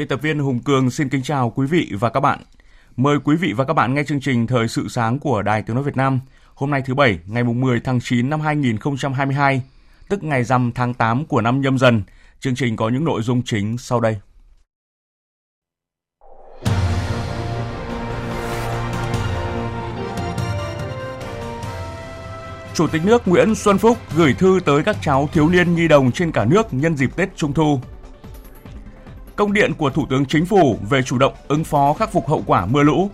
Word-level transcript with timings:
Biên 0.00 0.08
tập 0.08 0.22
viên 0.22 0.38
Hùng 0.38 0.58
Cường 0.58 0.90
xin 0.90 1.08
kính 1.08 1.22
chào 1.22 1.50
quý 1.50 1.66
vị 1.66 1.92
và 2.00 2.10
các 2.10 2.20
bạn. 2.20 2.38
Mời 2.96 3.18
quý 3.24 3.36
vị 3.36 3.52
và 3.52 3.64
các 3.64 3.74
bạn 3.74 3.94
nghe 3.94 4.04
chương 4.04 4.20
trình 4.20 4.46
Thời 4.46 4.68
sự 4.68 4.88
sáng 4.88 5.18
của 5.18 5.42
Đài 5.42 5.62
Tiếng 5.62 5.76
Nói 5.76 5.84
Việt 5.84 5.96
Nam. 5.96 6.20
Hôm 6.54 6.70
nay 6.70 6.82
thứ 6.86 6.94
Bảy, 6.94 7.18
ngày 7.26 7.44
10 7.44 7.80
tháng 7.80 8.00
9 8.00 8.30
năm 8.30 8.40
2022, 8.40 9.62
tức 10.08 10.22
ngày 10.22 10.44
rằm 10.44 10.72
tháng 10.72 10.94
8 10.94 11.24
của 11.24 11.40
năm 11.40 11.60
nhâm 11.60 11.78
dần. 11.78 12.02
Chương 12.40 12.54
trình 12.54 12.76
có 12.76 12.88
những 12.88 13.04
nội 13.04 13.22
dung 13.22 13.42
chính 13.42 13.78
sau 13.78 14.00
đây. 14.00 14.16
Chủ 22.74 22.86
tịch 22.86 23.02
nước 23.04 23.28
Nguyễn 23.28 23.54
Xuân 23.54 23.78
Phúc 23.78 23.98
gửi 24.16 24.34
thư 24.34 24.60
tới 24.64 24.82
các 24.82 24.96
cháu 25.02 25.28
thiếu 25.32 25.48
niên 25.48 25.74
nhi 25.74 25.88
đồng 25.88 26.12
trên 26.12 26.32
cả 26.32 26.44
nước 26.44 26.66
nhân 26.70 26.96
dịp 26.96 27.16
Tết 27.16 27.36
Trung 27.36 27.52
thu 27.52 27.80
công 29.40 29.52
điện 29.52 29.72
của 29.74 29.90
Thủ 29.90 30.06
tướng 30.10 30.26
Chính 30.26 30.46
phủ 30.46 30.78
về 30.90 31.02
chủ 31.02 31.18
động 31.18 31.34
ứng 31.48 31.64
phó 31.64 31.92
khắc 31.92 32.12
phục 32.12 32.28
hậu 32.28 32.42
quả 32.46 32.66
mưa 32.66 32.82
lũ. 32.82 33.10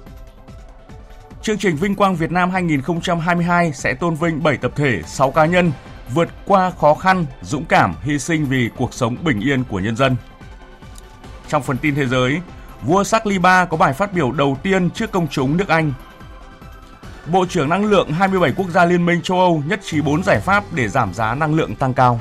Chương 1.42 1.58
trình 1.58 1.76
Vinh 1.76 1.94
Quang 1.94 2.16
Việt 2.16 2.32
Nam 2.32 2.50
2022 2.50 3.72
sẽ 3.72 3.94
tôn 3.94 4.14
vinh 4.14 4.42
7 4.42 4.56
tập 4.56 4.72
thể, 4.76 5.02
6 5.06 5.30
cá 5.30 5.46
nhân 5.46 5.72
vượt 6.14 6.28
qua 6.46 6.70
khó 6.70 6.94
khăn, 6.94 7.26
dũng 7.42 7.64
cảm, 7.64 7.94
hy 8.02 8.18
sinh 8.18 8.44
vì 8.44 8.70
cuộc 8.76 8.94
sống 8.94 9.16
bình 9.24 9.40
yên 9.40 9.64
của 9.64 9.80
nhân 9.80 9.96
dân. 9.96 10.16
Trong 11.48 11.62
phần 11.62 11.78
tin 11.78 11.94
thế 11.94 12.06
giới, 12.06 12.40
vua 12.82 13.04
Charles 13.04 13.32
III 13.32 13.66
có 13.70 13.76
bài 13.76 13.92
phát 13.92 14.14
biểu 14.14 14.32
đầu 14.32 14.56
tiên 14.62 14.90
trước 14.90 15.12
công 15.12 15.28
chúng 15.28 15.56
nước 15.56 15.68
Anh. 15.68 15.92
Bộ 17.32 17.46
trưởng 17.46 17.68
Năng 17.68 17.84
lượng 17.84 18.12
27 18.12 18.52
quốc 18.56 18.68
gia 18.68 18.84
Liên 18.84 19.06
minh 19.06 19.22
châu 19.22 19.40
Âu 19.40 19.62
nhất 19.66 19.80
trí 19.84 20.00
4 20.00 20.22
giải 20.22 20.40
pháp 20.40 20.64
để 20.74 20.88
giảm 20.88 21.14
giá 21.14 21.34
năng 21.34 21.54
lượng 21.54 21.74
tăng 21.74 21.94
cao. 21.94 22.20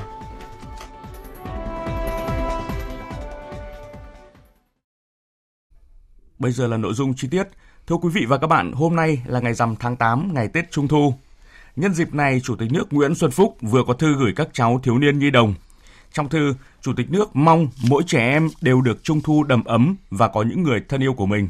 Bây 6.38 6.52
giờ 6.52 6.66
là 6.66 6.76
nội 6.76 6.94
dung 6.94 7.14
chi 7.14 7.28
tiết. 7.30 7.48
Thưa 7.86 7.96
quý 7.96 8.08
vị 8.14 8.24
và 8.28 8.38
các 8.38 8.46
bạn, 8.46 8.72
hôm 8.72 8.96
nay 8.96 9.22
là 9.26 9.40
ngày 9.40 9.54
rằm 9.54 9.76
tháng 9.76 9.96
8, 9.96 10.34
ngày 10.34 10.48
Tết 10.48 10.70
Trung 10.70 10.88
thu. 10.88 11.14
Nhân 11.76 11.94
dịp 11.94 12.14
này, 12.14 12.40
Chủ 12.44 12.56
tịch 12.56 12.72
nước 12.72 12.92
Nguyễn 12.92 13.14
Xuân 13.14 13.30
Phúc 13.30 13.56
vừa 13.60 13.82
có 13.86 13.94
thư 13.94 14.14
gửi 14.14 14.32
các 14.36 14.48
cháu 14.52 14.80
thiếu 14.82 14.98
niên 14.98 15.18
nhi 15.18 15.30
đồng. 15.30 15.54
Trong 16.12 16.28
thư, 16.28 16.54
Chủ 16.82 16.92
tịch 16.96 17.10
nước 17.10 17.36
mong 17.36 17.68
mỗi 17.88 18.02
trẻ 18.06 18.30
em 18.30 18.48
đều 18.60 18.80
được 18.80 19.04
trung 19.04 19.20
thu 19.20 19.44
đầm 19.44 19.64
ấm 19.64 19.96
và 20.10 20.28
có 20.28 20.42
những 20.42 20.62
người 20.62 20.80
thân 20.88 21.02
yêu 21.02 21.14
của 21.14 21.26
mình. 21.26 21.48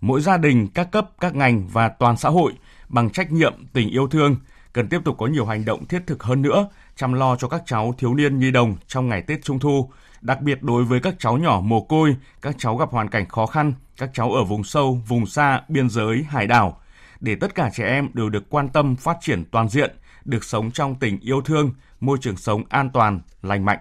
Mỗi 0.00 0.20
gia 0.20 0.36
đình, 0.36 0.68
các 0.74 0.92
cấp, 0.92 1.10
các 1.20 1.34
ngành 1.34 1.68
và 1.72 1.88
toàn 1.88 2.16
xã 2.16 2.28
hội 2.28 2.52
bằng 2.88 3.10
trách 3.10 3.32
nhiệm, 3.32 3.54
tình 3.72 3.90
yêu 3.90 4.08
thương 4.08 4.36
cần 4.72 4.88
tiếp 4.88 5.00
tục 5.04 5.16
có 5.18 5.26
nhiều 5.26 5.46
hành 5.46 5.64
động 5.64 5.86
thiết 5.86 6.02
thực 6.06 6.22
hơn 6.22 6.42
nữa 6.42 6.68
chăm 6.96 7.12
lo 7.12 7.36
cho 7.36 7.48
các 7.48 7.62
cháu 7.66 7.94
thiếu 7.98 8.14
niên 8.14 8.38
nhi 8.38 8.50
đồng 8.50 8.76
trong 8.86 9.08
ngày 9.08 9.22
Tết 9.22 9.42
Trung 9.42 9.58
thu, 9.58 9.90
đặc 10.20 10.40
biệt 10.40 10.62
đối 10.62 10.84
với 10.84 11.00
các 11.00 11.14
cháu 11.18 11.36
nhỏ 11.36 11.60
mồ 11.64 11.80
côi, 11.80 12.16
các 12.42 12.56
cháu 12.58 12.76
gặp 12.76 12.90
hoàn 12.90 13.08
cảnh 13.08 13.28
khó 13.28 13.46
khăn, 13.46 13.72
các 13.98 14.10
cháu 14.14 14.32
ở 14.32 14.44
vùng 14.44 14.64
sâu, 14.64 15.02
vùng 15.06 15.26
xa, 15.26 15.62
biên 15.68 15.90
giới, 15.90 16.26
hải 16.28 16.46
đảo, 16.46 16.80
để 17.20 17.36
tất 17.36 17.54
cả 17.54 17.70
trẻ 17.74 17.86
em 17.86 18.08
đều 18.14 18.28
được 18.28 18.50
quan 18.50 18.68
tâm 18.68 18.96
phát 18.96 19.16
triển 19.20 19.44
toàn 19.50 19.68
diện, 19.68 19.96
được 20.24 20.44
sống 20.44 20.70
trong 20.70 20.94
tình 20.94 21.20
yêu 21.20 21.40
thương, 21.40 21.72
môi 22.00 22.18
trường 22.20 22.36
sống 22.36 22.62
an 22.68 22.90
toàn, 22.90 23.20
lành 23.42 23.64
mạnh. 23.64 23.78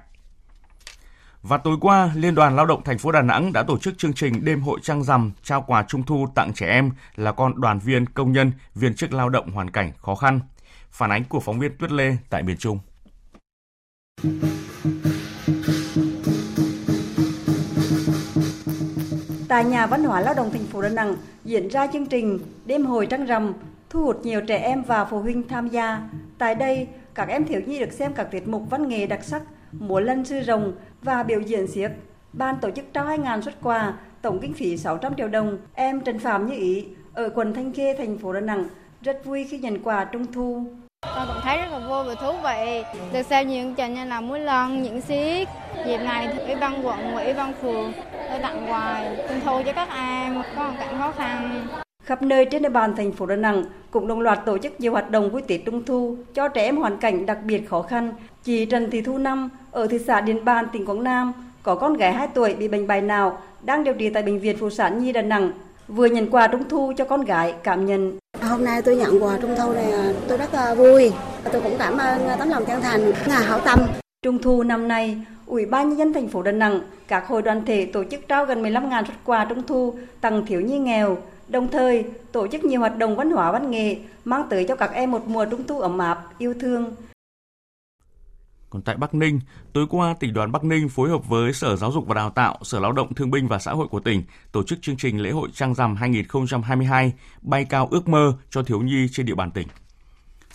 Và 1.41 1.57
tối 1.57 1.77
qua, 1.81 2.11
Liên 2.15 2.35
đoàn 2.35 2.55
Lao 2.55 2.65
động 2.65 2.83
thành 2.83 2.97
phố 2.97 3.11
Đà 3.11 3.21
Nẵng 3.21 3.53
đã 3.53 3.63
tổ 3.63 3.77
chức 3.77 3.97
chương 3.97 4.13
trình 4.13 4.45
đêm 4.45 4.61
hội 4.61 4.79
trăng 4.83 5.03
rằm 5.03 5.31
trao 5.43 5.61
quà 5.61 5.83
trung 5.83 6.03
thu 6.03 6.27
tặng 6.35 6.53
trẻ 6.53 6.67
em 6.67 6.91
là 7.15 7.31
con 7.31 7.61
đoàn 7.61 7.79
viên 7.79 8.05
công 8.05 8.31
nhân, 8.31 8.51
viên 8.75 8.93
chức 8.95 9.13
lao 9.13 9.29
động 9.29 9.51
hoàn 9.51 9.69
cảnh 9.69 9.91
khó 10.01 10.15
khăn. 10.15 10.39
Phản 10.91 11.11
ánh 11.11 11.23
của 11.23 11.39
phóng 11.39 11.59
viên 11.59 11.77
Tuyết 11.77 11.91
Lê 11.91 12.17
tại 12.29 12.43
miền 12.43 12.57
Trung. 12.57 12.79
Tại 19.57 19.65
nhà 19.65 19.87
văn 19.87 20.03
hóa 20.03 20.21
lao 20.21 20.33
động 20.33 20.49
thành 20.51 20.63
phố 20.63 20.81
Đà 20.81 20.89
Nẵng 20.89 21.15
diễn 21.45 21.67
ra 21.67 21.87
chương 21.87 22.05
trình 22.05 22.39
đêm 22.65 22.85
hồi 22.85 23.05
trăng 23.05 23.25
rằm 23.25 23.53
thu 23.89 24.03
hút 24.03 24.25
nhiều 24.25 24.41
trẻ 24.41 24.57
em 24.57 24.83
và 24.83 25.05
phụ 25.05 25.19
huynh 25.19 25.47
tham 25.47 25.69
gia. 25.69 26.01
Tại 26.37 26.55
đây, 26.55 26.87
các 27.15 27.29
em 27.29 27.45
thiếu 27.45 27.61
nhi 27.65 27.79
được 27.79 27.91
xem 27.91 28.13
các 28.13 28.23
tiết 28.31 28.47
mục 28.47 28.63
văn 28.69 28.87
nghệ 28.87 29.07
đặc 29.07 29.23
sắc, 29.23 29.41
múa 29.71 29.99
lân 29.99 30.25
sư 30.25 30.41
rồng 30.47 30.73
và 31.01 31.23
biểu 31.23 31.39
diễn 31.41 31.67
xiếc. 31.67 31.89
Ban 32.33 32.55
tổ 32.61 32.71
chức 32.71 32.85
trao 32.93 33.05
2.000 33.05 33.41
xuất 33.41 33.53
quà, 33.63 33.93
tổng 34.21 34.39
kinh 34.39 34.53
phí 34.53 34.77
600 34.77 35.15
triệu 35.15 35.27
đồng. 35.27 35.57
Em 35.73 36.01
Trần 36.01 36.19
Phạm 36.19 36.47
Như 36.47 36.55
Ý 36.55 36.85
ở 37.13 37.29
quận 37.29 37.53
Thanh 37.53 37.73
Khê, 37.73 37.95
thành 37.97 38.17
phố 38.17 38.33
Đà 38.33 38.39
Nẵng 38.39 38.67
rất 39.01 39.25
vui 39.25 39.43
khi 39.43 39.57
nhận 39.57 39.83
quà 39.83 40.05
trung 40.05 40.31
thu. 40.33 40.65
Con 41.01 41.27
cũng 41.27 41.41
thấy 41.43 41.57
rất 41.57 41.71
là 41.71 41.79
vui 41.79 42.03
và 42.03 42.15
thú 42.15 42.33
vị 42.43 42.83
được 43.13 43.21
xem 43.21 43.47
những 43.47 43.75
trò 43.75 43.85
như 43.85 44.05
là 44.05 44.21
múa 44.21 44.37
lân, 44.37 44.83
những 44.83 45.01
xiếc. 45.01 45.47
Dịp 45.85 45.97
này 45.97 46.29
thì 46.33 46.39
ủy 46.39 46.55
ban 46.55 46.85
quận 46.85 46.97
và 47.15 47.23
ủy 47.23 47.33
ban 47.33 47.53
phường 47.61 47.91
đã 48.13 48.39
tặng 48.41 48.71
quà 48.71 49.03
trung 49.29 49.39
thu 49.45 49.61
cho 49.65 49.73
các 49.73 49.89
em 49.95 50.41
có 50.55 50.63
hoàn 50.63 50.77
cảnh 50.77 50.95
khó 50.97 51.11
khăn. 51.11 51.67
Khắp 52.03 52.21
nơi 52.21 52.45
trên 52.45 52.61
địa 52.61 52.69
bàn 52.69 52.95
thành 52.95 53.11
phố 53.11 53.25
Đà 53.25 53.35
Nẵng 53.35 53.63
cũng 53.91 54.07
đồng 54.07 54.21
loạt 54.21 54.39
tổ 54.45 54.57
chức 54.57 54.79
nhiều 54.79 54.91
hoạt 54.91 55.09
động 55.09 55.29
vui 55.29 55.41
Tết 55.41 55.61
Trung 55.65 55.83
thu 55.85 56.17
cho 56.33 56.47
trẻ 56.47 56.63
em 56.63 56.77
hoàn 56.77 56.97
cảnh 56.97 57.25
đặc 57.25 57.37
biệt 57.43 57.69
khó 57.69 57.81
khăn. 57.81 58.11
Chị 58.43 58.65
Trần 58.65 58.91
Thị 58.91 59.01
Thu 59.01 59.17
Năm 59.17 59.49
ở 59.71 59.87
thị 59.87 59.99
xã 59.99 60.21
Điện 60.21 60.45
Bàn, 60.45 60.65
tỉnh 60.73 60.85
Quảng 60.85 61.03
Nam 61.03 61.33
có 61.63 61.75
con 61.75 61.93
gái 61.93 62.13
2 62.13 62.27
tuổi 62.27 62.53
bị 62.53 62.67
bệnh 62.67 62.87
bài 62.87 63.01
não 63.01 63.37
đang 63.61 63.83
điều 63.83 63.93
trị 63.93 64.09
tại 64.09 64.23
bệnh 64.23 64.39
viện 64.39 64.57
Phụ 64.59 64.69
sản 64.69 64.99
Nhi 64.99 65.11
Đà 65.11 65.21
Nẵng 65.21 65.51
vừa 65.87 66.05
nhận 66.05 66.29
quà 66.29 66.47
trung 66.47 66.69
thu 66.69 66.93
cho 66.97 67.05
con 67.05 67.21
gái 67.21 67.53
cảm 67.63 67.85
nhận 67.85 68.17
Hôm 68.41 68.63
nay 68.63 68.81
tôi 68.81 68.95
nhận 68.95 69.23
quà 69.23 69.37
trung 69.41 69.55
thu 69.57 69.73
này 69.73 69.91
tôi 70.27 70.37
rất 70.37 70.49
vui. 70.77 71.11
Tôi 71.51 71.61
cũng 71.61 71.75
cảm 71.79 71.97
ơn 71.97 72.21
tấm 72.39 72.49
lòng 72.49 72.65
chân 72.65 72.81
thành, 72.81 73.11
nhà 73.27 73.39
hảo 73.39 73.59
tâm. 73.59 73.79
Trung 74.21 74.41
thu 74.41 74.63
năm 74.63 74.87
nay, 74.87 75.17
Ủy 75.45 75.65
ban 75.65 75.89
nhân 75.89 75.97
dân 75.97 76.13
thành 76.13 76.27
phố 76.27 76.41
Đà 76.41 76.51
Nẵng, 76.51 76.81
các 77.07 77.27
hội 77.27 77.41
đoàn 77.41 77.65
thể 77.65 77.85
tổ 77.85 78.03
chức 78.03 78.27
trao 78.27 78.45
gần 78.45 78.63
15.000 78.63 79.05
xuất 79.05 79.13
quà 79.25 79.45
trung 79.45 79.63
thu 79.67 79.93
tặng 80.21 80.45
thiếu 80.45 80.61
nhi 80.61 80.79
nghèo, 80.79 81.17
đồng 81.47 81.67
thời 81.67 82.05
tổ 82.31 82.47
chức 82.47 82.63
nhiều 82.63 82.79
hoạt 82.79 82.97
động 82.97 83.15
văn 83.15 83.31
hóa 83.31 83.51
văn 83.51 83.71
nghệ 83.71 83.95
mang 84.25 84.43
tới 84.49 84.65
cho 84.67 84.75
các 84.75 84.91
em 84.93 85.11
một 85.11 85.27
mùa 85.27 85.45
trung 85.45 85.63
thu 85.67 85.79
ấm 85.79 85.97
áp, 85.97 86.23
yêu 86.37 86.53
thương. 86.59 86.95
Còn 88.77 88.83
tại 88.83 88.97
Bắc 88.97 89.13
Ninh, 89.13 89.39
tối 89.73 89.85
qua 89.89 90.15
tỉnh 90.19 90.33
đoàn 90.33 90.51
Bắc 90.51 90.63
Ninh 90.63 90.89
phối 90.89 91.09
hợp 91.09 91.27
với 91.27 91.53
Sở 91.53 91.75
Giáo 91.75 91.91
dục 91.91 92.07
và 92.07 92.15
Đào 92.15 92.29
tạo, 92.29 92.59
Sở 92.63 92.79
Lao 92.79 92.91
động 92.91 93.13
Thương 93.13 93.31
binh 93.31 93.47
và 93.47 93.59
Xã 93.59 93.71
hội 93.71 93.87
của 93.87 93.99
tỉnh 93.99 94.23
tổ 94.51 94.63
chức 94.63 94.81
chương 94.81 94.97
trình 94.97 95.21
lễ 95.21 95.31
hội 95.31 95.49
Trăng 95.53 95.75
Rằm 95.75 95.95
2022 95.95 97.13
bay 97.41 97.65
cao 97.65 97.87
ước 97.91 98.07
mơ 98.07 98.33
cho 98.49 98.63
thiếu 98.63 98.81
nhi 98.81 99.07
trên 99.11 99.25
địa 99.25 99.35
bàn 99.35 99.51
tỉnh. 99.51 99.67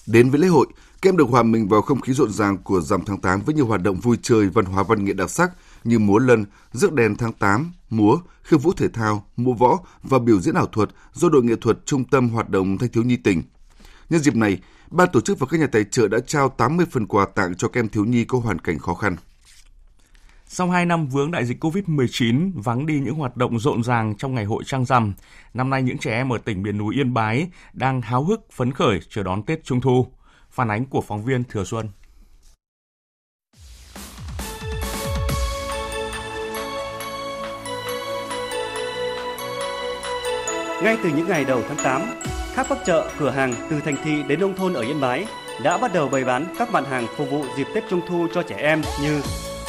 Đến 0.06 0.31
với 0.31 0.41
lễ 0.41 0.49
hội, 0.49 0.66
các 1.03 1.09
em 1.09 1.16
được 1.16 1.28
hòa 1.28 1.43
mình 1.43 1.69
vào 1.69 1.82
không 1.82 2.00
khí 2.00 2.12
rộn 2.12 2.31
ràng 2.31 2.59
của 2.59 2.81
rằm 2.81 3.00
tháng 3.06 3.21
8 3.21 3.41
với 3.41 3.55
nhiều 3.55 3.66
hoạt 3.66 3.82
động 3.82 3.96
vui 4.00 4.17
chơi, 4.23 4.49
văn 4.49 4.64
hóa 4.64 4.82
văn 4.82 5.05
nghệ 5.05 5.12
đặc 5.12 5.31
sắc 5.31 5.52
như 5.85 5.99
múa 5.99 6.19
lân, 6.19 6.44
rước 6.73 6.93
đèn 6.93 7.17
tháng 7.17 7.32
8, 7.32 7.73
múa, 7.91 8.19
khiêu 8.43 8.58
vũ 8.58 8.73
thể 8.73 8.88
thao, 8.88 9.26
múa 9.37 9.52
võ 9.52 9.79
và 10.02 10.19
biểu 10.19 10.41
diễn 10.41 10.55
ảo 10.55 10.67
thuật 10.67 10.88
do 11.12 11.29
đội 11.29 11.43
nghệ 11.43 11.55
thuật 11.61 11.79
Trung 11.87 12.05
tâm 12.05 12.29
Hoạt 12.29 12.49
động 12.49 12.79
Thanh 12.79 12.88
thiếu 12.88 13.05
nhi 13.05 13.17
tỉnh. 13.17 13.43
Nhân 14.12 14.20
dịp 14.20 14.37
này, 14.37 14.59
ban 14.91 15.09
tổ 15.12 15.20
chức 15.20 15.38
và 15.38 15.47
các 15.50 15.61
nhà 15.61 15.67
tài 15.67 15.85
trợ 15.85 16.09
đã 16.09 16.19
trao 16.26 16.49
80 16.49 16.87
phần 16.91 17.06
quà 17.06 17.26
tặng 17.35 17.55
cho 17.55 17.69
các 17.69 17.81
em 17.81 17.88
thiếu 17.88 18.05
nhi 18.05 18.25
có 18.25 18.38
hoàn 18.38 18.59
cảnh 18.59 18.79
khó 18.79 18.94
khăn. 18.94 19.17
Sau 20.47 20.70
2 20.70 20.87
năm 20.87 21.06
vướng 21.06 21.31
đại 21.31 21.44
dịch 21.44 21.64
COVID-19, 21.64 22.53
vắng 22.55 22.87
đi 22.87 23.00
những 23.00 23.14
hoạt 23.14 23.37
động 23.37 23.59
rộn 23.59 23.82
ràng 23.82 24.14
trong 24.19 24.35
ngày 24.35 24.44
hội 24.44 24.62
trăng 24.67 24.85
rằm, 24.85 25.14
năm 25.55 25.70
nay 25.70 25.82
những 25.82 25.99
trẻ 25.99 26.12
em 26.12 26.32
ở 26.32 26.38
tỉnh 26.38 26.62
miền 26.62 26.79
núi 26.79 26.94
Yên 26.94 27.14
Bái 27.14 27.49
đang 27.73 28.03
háo 28.03 28.25
hức 28.25 28.53
phấn 28.53 28.73
khởi 28.73 29.00
chờ 29.09 29.23
đón 29.23 29.43
Tết 29.43 29.64
Trung 29.64 29.81
thu. 29.81 30.06
Phản 30.50 30.69
ánh 30.70 30.87
của 30.87 31.00
phóng 31.00 31.25
viên 31.25 31.44
Thừa 31.44 31.65
Xuân. 31.65 31.88
Ngay 40.82 40.97
từ 41.03 41.11
những 41.17 41.29
ngày 41.29 41.44
đầu 41.44 41.62
tháng 41.69 41.79
8, 41.85 42.31
khắp 42.54 42.66
các 42.69 42.78
chợ, 42.84 43.10
cửa 43.19 43.31
hàng 43.31 43.54
từ 43.70 43.81
thành 43.81 43.96
thị 44.04 44.22
đến 44.28 44.40
nông 44.40 44.56
thôn 44.56 44.72
ở 44.72 44.81
Yên 44.81 45.00
Bái 45.00 45.26
đã 45.64 45.78
bắt 45.78 45.93
đầu 45.94 46.08
bày 46.08 46.25
bán 46.25 46.44
các 46.58 46.72
mặt 46.72 46.84
hàng 46.87 47.06
phục 47.16 47.31
vụ 47.31 47.44
dịp 47.56 47.66
Tết 47.75 47.84
Trung 47.90 48.00
thu 48.08 48.26
cho 48.34 48.43
trẻ 48.43 48.56
em 48.56 48.82
như 49.02 49.20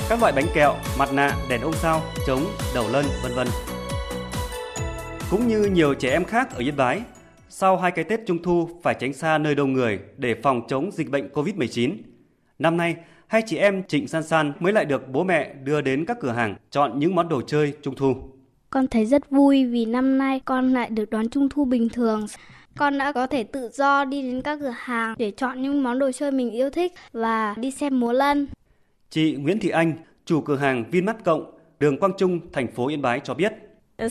các 0.10 0.22
loại 0.22 0.34
bánh 0.34 0.46
kẹo, 0.54 0.76
mặt 1.00 1.14
nạ, 1.14 1.36
đèn 1.50 1.62
ông 1.62 1.74
sao, 1.74 2.02
trống, 2.28 2.46
đầu 2.76 2.86
lân, 2.92 3.06
vân 3.24 3.32
vân. 3.36 3.48
Cũng 5.32 5.48
như 5.48 5.64
nhiều 5.74 5.94
trẻ 5.94 6.12
em 6.12 6.26
khác 6.26 6.56
ở 6.56 6.60
Yên 6.60 6.76
Bái, 6.76 7.02
sau 7.50 7.78
hai 7.78 7.92
cái 7.92 8.06
Tết 8.06 8.20
Trung 8.26 8.44
thu 8.44 8.70
phải 8.84 8.96
tránh 9.00 9.14
xa 9.14 9.38
nơi 9.38 9.56
đông 9.56 9.74
người 9.74 10.00
để 10.18 10.36
phòng 10.44 10.62
chống 10.68 10.92
dịch 10.92 11.10
bệnh 11.10 11.30
COVID-19. 11.34 11.92
Năm 12.60 12.78
nay, 12.78 12.96
hai 13.28 13.42
chị 13.46 13.58
em 13.58 13.84
Trịnh 13.84 14.08
San 14.08 14.24
San 14.24 14.54
mới 14.60 14.74
lại 14.74 14.86
được 14.86 15.10
bố 15.10 15.24
mẹ 15.24 15.54
đưa 15.64 15.82
đến 15.82 16.06
các 16.06 16.18
cửa 16.22 16.32
hàng 16.32 16.56
chọn 16.72 17.00
những 17.00 17.16
món 17.16 17.30
đồ 17.30 17.42
chơi 17.42 17.74
Trung 17.82 17.96
thu. 17.96 18.16
Con 18.70 18.88
thấy 18.88 19.06
rất 19.06 19.30
vui 19.30 19.66
vì 19.66 19.86
năm 19.86 20.18
nay 20.18 20.42
con 20.46 20.74
lại 20.74 20.90
được 20.90 21.10
đón 21.10 21.30
Trung 21.30 21.50
thu 21.50 21.66
bình 21.66 21.90
thường. 21.90 22.26
Con 22.78 22.98
đã 22.98 23.12
có 23.12 23.28
thể 23.28 23.44
tự 23.44 23.70
do 23.74 24.06
đi 24.06 24.22
đến 24.22 24.42
các 24.42 24.60
cửa 24.62 24.74
hàng 24.78 25.16
để 25.18 25.32
chọn 25.32 25.62
những 25.62 25.84
món 25.84 26.00
đồ 26.00 26.12
chơi 26.12 26.32
mình 26.32 26.52
yêu 26.52 26.70
thích 26.70 26.94
và 27.12 27.56
đi 27.58 27.72
xem 27.72 28.00
múa 28.00 28.12
lân. 28.12 28.48
Chị 29.10 29.36
Nguyễn 29.36 29.60
Thị 29.60 29.70
Anh, 29.70 29.94
chủ 30.26 30.42
cửa 30.42 30.56
hàng 30.56 30.84
Vinmart 30.92 31.18
Cộng, 31.26 31.58
đường 31.80 31.98
Quang 31.98 32.14
Trung, 32.18 32.40
thành 32.54 32.68
phố 32.68 32.88
Yên 32.88 33.02
Bái 33.02 33.20
cho 33.24 33.34
biết. 33.34 33.54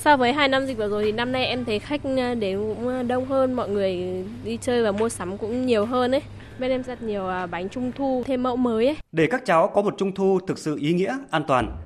So 0.01 0.17
với 0.17 0.33
hai 0.33 0.49
năm 0.49 0.67
dịch 0.67 0.79
vừa 0.79 0.89
rồi 0.89 1.05
thì 1.05 1.13
năm 1.13 1.33
nay 1.33 1.47
em 1.47 1.65
thấy 1.65 1.79
khách 1.79 2.01
đến 2.41 2.59
cũng 2.59 3.09
đông 3.09 3.25
hơn, 3.25 3.53
mọi 3.53 3.69
người 3.69 4.25
đi 4.45 4.59
chơi 4.61 4.83
và 4.83 4.93
mua 4.93 5.09
sắm 5.09 5.39
cũng 5.39 5.67
nhiều 5.67 5.87
hơn 5.87 6.15
ấy. 6.15 6.23
Bên 6.59 6.71
em 6.71 6.83
rất 6.83 7.03
nhiều 7.03 7.29
à, 7.29 7.47
bánh 7.47 7.69
trung 7.69 7.93
thu 7.93 8.23
thêm 8.27 8.43
mẫu 8.43 8.57
mới 8.57 8.87
ấy. 8.87 8.97
Để 9.13 9.27
các 9.31 9.43
cháu 9.45 9.69
có 9.75 9.83
một 9.83 9.95
trung 9.99 10.13
thu 10.15 10.39
thực 10.47 10.59
sự 10.59 10.79
ý 10.81 10.93
nghĩa, 10.93 11.19
an 11.31 11.45
toàn, 11.49 11.77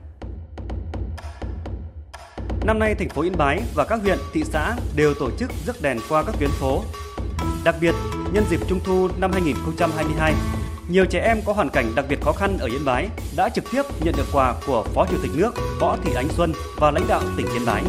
Năm 2.67 2.79
nay, 2.79 2.95
thành 2.95 3.09
phố 3.09 3.23
Yên 3.23 3.37
Bái 3.37 3.63
và 3.75 3.85
các 3.85 4.01
huyện, 4.03 4.19
thị 4.33 4.45
xã 4.45 4.77
đều 4.97 5.15
tổ 5.15 5.31
chức 5.39 5.51
rước 5.67 5.83
đèn 5.83 5.99
qua 6.09 6.23
các 6.23 6.35
tuyến 6.39 6.51
phố. 6.51 6.83
Đặc 7.65 7.75
biệt, 7.81 7.95
nhân 8.33 8.45
dịp 8.51 8.61
Trung 8.69 8.81
thu 8.85 9.09
năm 9.19 9.33
2022, 9.33 10.35
nhiều 10.89 11.05
trẻ 11.07 11.21
em 11.21 11.43
có 11.45 11.53
hoàn 11.53 11.71
cảnh 11.71 11.93
đặc 11.97 12.05
biệt 12.09 12.21
khó 12.23 12.33
khăn 12.33 12.59
ở 12.59 12.67
Yên 12.67 12.85
Bái 12.85 13.09
đã 13.37 13.49
trực 13.49 13.65
tiếp 13.73 13.83
nhận 14.01 14.15
được 14.17 14.27
quà 14.33 14.55
của 14.67 14.85
Phó 14.95 15.07
Chủ 15.11 15.17
tịch 15.23 15.31
nước 15.35 15.55
Võ 15.81 15.97
Thị 16.05 16.13
Ánh 16.15 16.29
Xuân 16.29 16.53
và 16.77 16.91
lãnh 16.91 17.09
đạo 17.09 17.23
tỉnh 17.37 17.47
Yên 17.47 17.67
Bái. 17.67 17.83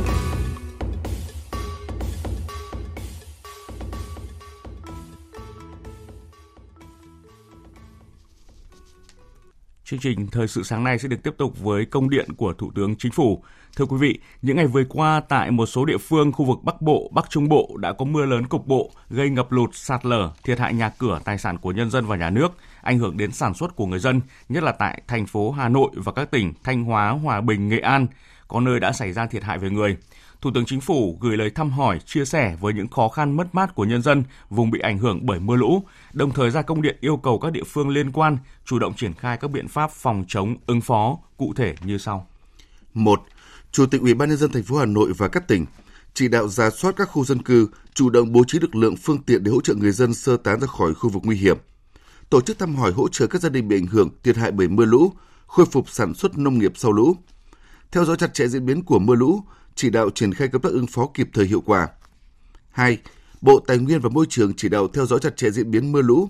Chương 9.90 10.00
trình 10.00 10.28
Thời 10.28 10.48
sự 10.48 10.64
sáng 10.64 10.84
nay 10.84 11.00
sẽ 11.00 11.08
được 11.08 11.24
tiếp 11.24 11.34
tục 11.38 11.60
với 11.60 11.86
công 11.86 12.10
điện 12.10 12.34
của 12.38 12.54
Thủ 12.54 12.72
tướng 12.76 12.96
Chính 12.96 13.12
phủ. 13.12 13.44
Thưa 13.76 13.86
quý 13.86 13.98
vị, 13.98 14.20
những 14.42 14.58
ngày 14.58 14.68
vừa 14.68 14.84
qua 14.90 15.22
tại 15.30 15.52
một 15.52 15.66
số 15.66 15.86
địa 15.86 15.98
phương 15.98 16.32
khu 16.32 16.46
vực 16.46 16.64
Bắc 16.64 16.82
Bộ, 16.82 17.12
Bắc 17.14 17.30
Trung 17.30 17.50
Bộ 17.50 17.78
đã 17.78 17.94
có 17.94 18.06
mưa 18.06 18.26
lớn 18.26 18.48
cục 18.48 18.68
bộ 18.68 18.92
gây 19.10 19.30
ngập 19.30 19.52
lụt, 19.52 19.70
sạt 19.74 20.06
lở, 20.06 20.32
thiệt 20.44 20.60
hại 20.60 20.74
nhà 20.74 20.90
cửa, 20.90 21.20
tài 21.26 21.38
sản 21.38 21.58
của 21.58 21.72
nhân 21.72 21.90
dân 21.90 22.06
và 22.06 22.16
nhà 22.16 22.30
nước, 22.30 22.48
ảnh 22.82 23.00
hưởng 23.00 23.18
đến 23.18 23.32
sản 23.32 23.54
xuất 23.54 23.76
của 23.76 23.86
người 23.86 24.00
dân, 24.00 24.22
nhất 24.50 24.64
là 24.64 24.72
tại 24.72 25.02
thành 25.08 25.26
phố 25.26 25.52
Hà 25.52 25.70
Nội 25.70 25.92
và 25.96 26.12
các 26.12 26.32
tỉnh 26.32 26.54
Thanh 26.64 26.84
Hóa, 26.84 27.10
Hòa 27.10 27.42
Bình, 27.42 27.70
Nghệ 27.70 27.80
An, 27.80 28.08
có 28.48 28.60
nơi 28.60 28.80
đã 28.80 28.92
xảy 28.92 29.12
ra 29.12 29.26
thiệt 29.26 29.44
hại 29.44 29.58
về 29.58 29.70
người. 29.70 29.98
Thủ 30.42 30.52
tướng 30.54 30.66
Chính 30.66 30.82
phủ 30.82 31.18
gửi 31.22 31.38
lời 31.38 31.50
thăm 31.50 31.72
hỏi, 31.72 32.00
chia 32.06 32.26
sẻ 32.26 32.58
với 32.62 32.74
những 32.74 32.88
khó 32.88 33.08
khăn 33.08 33.38
mất 33.38 33.56
mát 33.56 33.76
của 33.76 33.86
nhân 33.86 34.02
dân 34.02 34.24
vùng 34.50 34.72
bị 34.72 34.80
ảnh 34.80 34.98
hưởng 34.98 35.26
bởi 35.26 35.40
mưa 35.40 35.56
lũ, 35.56 35.84
đồng 36.14 36.32
thời 36.32 36.50
ra 36.50 36.62
công 36.62 36.82
điện 36.82 36.98
yêu 37.02 37.18
cầu 37.18 37.40
các 37.40 37.52
địa 37.52 37.64
phương 37.64 37.90
liên 37.90 38.12
quan 38.12 38.38
chủ 38.66 38.80
động 38.80 38.94
triển 38.94 39.14
khai 39.14 39.38
các 39.38 39.52
biện 39.52 39.68
pháp 39.68 39.92
phòng 39.92 40.26
chống, 40.28 40.56
ứng 40.66 40.82
phó 40.82 41.18
cụ 41.38 41.54
thể 41.56 41.76
như 41.84 41.98
sau. 41.98 42.28
1. 42.94 43.22
Chủ 43.72 43.86
tịch 43.86 44.02
Ủy 44.02 44.14
ban 44.14 44.30
nhân 44.30 44.38
dân 44.38 44.52
thành 44.52 44.64
phố 44.64 44.78
Hà 44.78 44.86
Nội 44.86 45.14
và 45.18 45.28
các 45.28 45.48
tỉnh 45.48 45.66
chỉ 46.14 46.28
đạo 46.28 46.48
ra 46.48 46.70
soát 46.70 46.96
các 46.98 47.06
khu 47.06 47.26
dân 47.26 47.44
cư, 47.44 47.70
chủ 47.94 48.10
động 48.10 48.32
bố 48.32 48.44
trí 48.48 48.60
lực 48.60 48.76
lượng 48.76 48.96
phương 48.96 49.24
tiện 49.24 49.44
để 49.44 49.52
hỗ 49.52 49.62
trợ 49.62 49.74
người 49.74 49.92
dân 49.92 50.14
sơ 50.14 50.38
tán 50.38 50.60
ra 50.60 50.68
khỏi 50.68 50.94
khu 50.94 51.10
vực 51.10 51.22
nguy 51.26 51.36
hiểm. 51.36 51.58
Tổ 52.30 52.42
chức 52.42 52.60
thăm 52.60 52.76
hỏi 52.76 52.92
hỗ 52.92 53.10
trợ 53.10 53.28
các 53.28 53.42
gia 53.42 53.50
đình 53.50 53.68
bị 53.68 53.78
ảnh 53.78 53.86
hưởng 53.86 54.10
thiệt 54.24 54.38
hại 54.38 54.52
bởi 54.52 54.68
mưa 54.68 54.86
lũ, 54.86 55.12
khôi 55.48 55.66
phục 55.66 55.90
sản 55.90 56.14
xuất 56.14 56.38
nông 56.38 56.60
nghiệp 56.60 56.74
sau 56.76 56.92
lũ. 56.92 57.16
Theo 57.92 58.06
dõi 58.06 58.18
chặt 58.18 58.34
chẽ 58.34 58.48
diễn 58.48 58.66
biến 58.66 58.84
của 58.84 59.00
mưa 59.00 59.16
lũ, 59.16 59.44
chỉ 59.78 59.90
đạo 59.90 60.10
triển 60.10 60.34
khai 60.34 60.48
công 60.48 60.62
tác 60.62 60.72
ứng 60.72 60.88
phó 60.88 61.08
kịp 61.14 61.30
thời 61.34 61.46
hiệu 61.46 61.62
quả. 61.66 61.88
2. 62.70 62.98
Bộ 63.42 63.60
Tài 63.68 63.78
nguyên 63.78 64.00
và 64.00 64.10
Môi 64.10 64.26
trường 64.30 64.54
chỉ 64.54 64.70
đạo 64.70 64.88
theo 64.88 65.06
dõi 65.06 65.20
chặt 65.20 65.38
chẽ 65.38 65.50
diễn 65.50 65.72
biến 65.72 65.92
mưa 65.92 66.02
lũ, 66.02 66.30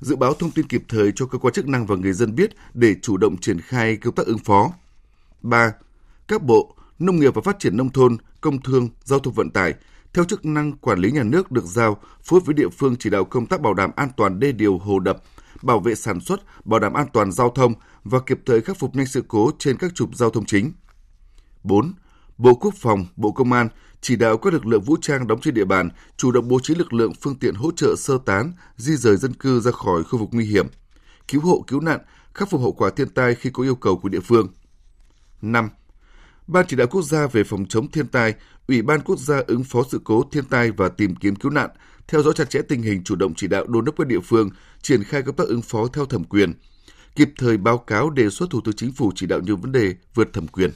dự 0.00 0.16
báo 0.16 0.34
thông 0.34 0.50
tin 0.50 0.66
kịp 0.66 0.82
thời 0.88 1.12
cho 1.16 1.26
cơ 1.26 1.38
quan 1.38 1.54
chức 1.54 1.68
năng 1.68 1.86
và 1.86 1.96
người 1.96 2.12
dân 2.12 2.34
biết 2.34 2.50
để 2.74 2.94
chủ 3.02 3.16
động 3.16 3.36
triển 3.36 3.60
khai 3.60 3.96
công 3.96 4.14
tác 4.14 4.26
ứng 4.26 4.38
phó. 4.38 4.72
3. 5.42 5.72
Các 6.28 6.42
bộ 6.42 6.74
Nông 6.98 7.20
nghiệp 7.20 7.34
và 7.34 7.42
Phát 7.44 7.58
triển 7.58 7.76
Nông 7.76 7.90
thôn, 7.90 8.16
Công 8.40 8.62
thương, 8.62 8.88
Giao 9.04 9.18
thông 9.18 9.34
Vận 9.34 9.50
tải 9.50 9.74
theo 10.14 10.24
chức 10.24 10.44
năng 10.44 10.72
quản 10.72 10.98
lý 10.98 11.10
nhà 11.10 11.22
nước 11.22 11.50
được 11.50 11.64
giao 11.64 11.96
phối 12.22 12.40
với 12.40 12.54
địa 12.54 12.68
phương 12.68 12.96
chỉ 12.98 13.10
đạo 13.10 13.24
công 13.24 13.46
tác 13.46 13.60
bảo 13.60 13.74
đảm 13.74 13.90
an 13.96 14.08
toàn 14.16 14.40
đê 14.40 14.52
điều 14.52 14.78
hồ 14.78 14.98
đập, 14.98 15.22
bảo 15.62 15.80
vệ 15.80 15.94
sản 15.94 16.20
xuất, 16.20 16.66
bảo 16.66 16.80
đảm 16.80 16.92
an 16.92 17.06
toàn 17.12 17.32
giao 17.32 17.50
thông 17.50 17.74
và 18.04 18.20
kịp 18.20 18.40
thời 18.46 18.60
khắc 18.60 18.78
phục 18.78 18.96
nhanh 18.96 19.06
sự 19.06 19.24
cố 19.28 19.50
trên 19.58 19.76
các 19.76 19.94
trục 19.94 20.16
giao 20.16 20.30
thông 20.30 20.44
chính. 20.44 20.72
4. 21.64 21.92
Bộ 22.38 22.54
Quốc 22.54 22.74
phòng, 22.76 23.06
Bộ 23.16 23.32
Công 23.32 23.52
an 23.52 23.68
chỉ 24.00 24.16
đạo 24.16 24.38
các 24.38 24.52
lực 24.52 24.66
lượng 24.66 24.82
vũ 24.82 24.96
trang 25.00 25.26
đóng 25.26 25.40
trên 25.40 25.54
địa 25.54 25.64
bàn 25.64 25.90
chủ 26.16 26.32
động 26.32 26.48
bố 26.48 26.60
trí 26.62 26.74
lực 26.74 26.92
lượng 26.92 27.12
phương 27.20 27.38
tiện 27.38 27.54
hỗ 27.54 27.70
trợ 27.70 27.94
sơ 27.98 28.18
tán, 28.26 28.52
di 28.76 28.96
rời 28.96 29.16
dân 29.16 29.34
cư 29.34 29.60
ra 29.60 29.70
khỏi 29.70 30.04
khu 30.04 30.18
vực 30.18 30.28
nguy 30.32 30.44
hiểm, 30.44 30.66
cứu 31.28 31.40
hộ 31.40 31.64
cứu 31.66 31.80
nạn, 31.80 32.00
khắc 32.34 32.50
phục 32.50 32.60
hậu 32.60 32.72
quả 32.72 32.90
thiên 32.96 33.08
tai 33.08 33.34
khi 33.34 33.50
có 33.52 33.62
yêu 33.62 33.74
cầu 33.74 33.96
của 33.96 34.08
địa 34.08 34.20
phương. 34.20 34.48
5. 35.42 35.68
Ban 36.46 36.66
chỉ 36.68 36.76
đạo 36.76 36.86
quốc 36.86 37.02
gia 37.02 37.26
về 37.26 37.44
phòng 37.44 37.66
chống 37.68 37.90
thiên 37.90 38.06
tai, 38.06 38.34
Ủy 38.68 38.82
ban 38.82 39.00
quốc 39.00 39.18
gia 39.18 39.42
ứng 39.46 39.64
phó 39.64 39.82
sự 39.90 40.00
cố 40.04 40.22
thiên 40.32 40.44
tai 40.44 40.70
và 40.70 40.88
tìm 40.88 41.16
kiếm 41.16 41.36
cứu 41.36 41.52
nạn 41.52 41.70
theo 42.08 42.22
dõi 42.22 42.32
chặt 42.36 42.50
chẽ 42.50 42.62
tình 42.68 42.82
hình 42.82 43.04
chủ 43.04 43.16
động 43.16 43.34
chỉ 43.36 43.46
đạo 43.46 43.66
đôn 43.66 43.84
đốc 43.84 43.94
các 43.98 44.06
địa 44.06 44.20
phương 44.20 44.50
triển 44.82 45.04
khai 45.04 45.22
công 45.22 45.36
tác 45.36 45.48
ứng 45.48 45.62
phó 45.62 45.86
theo 45.86 46.06
thẩm 46.06 46.24
quyền, 46.24 46.52
kịp 47.14 47.28
thời 47.38 47.56
báo 47.56 47.78
cáo 47.78 48.10
đề 48.10 48.30
xuất 48.30 48.50
Thủ 48.50 48.60
tướng 48.64 48.76
Chính 48.76 48.92
phủ 48.92 49.12
chỉ 49.14 49.26
đạo 49.26 49.40
nhiều 49.40 49.56
vấn 49.56 49.72
đề 49.72 49.94
vượt 50.14 50.32
thẩm 50.32 50.48
quyền. 50.48 50.70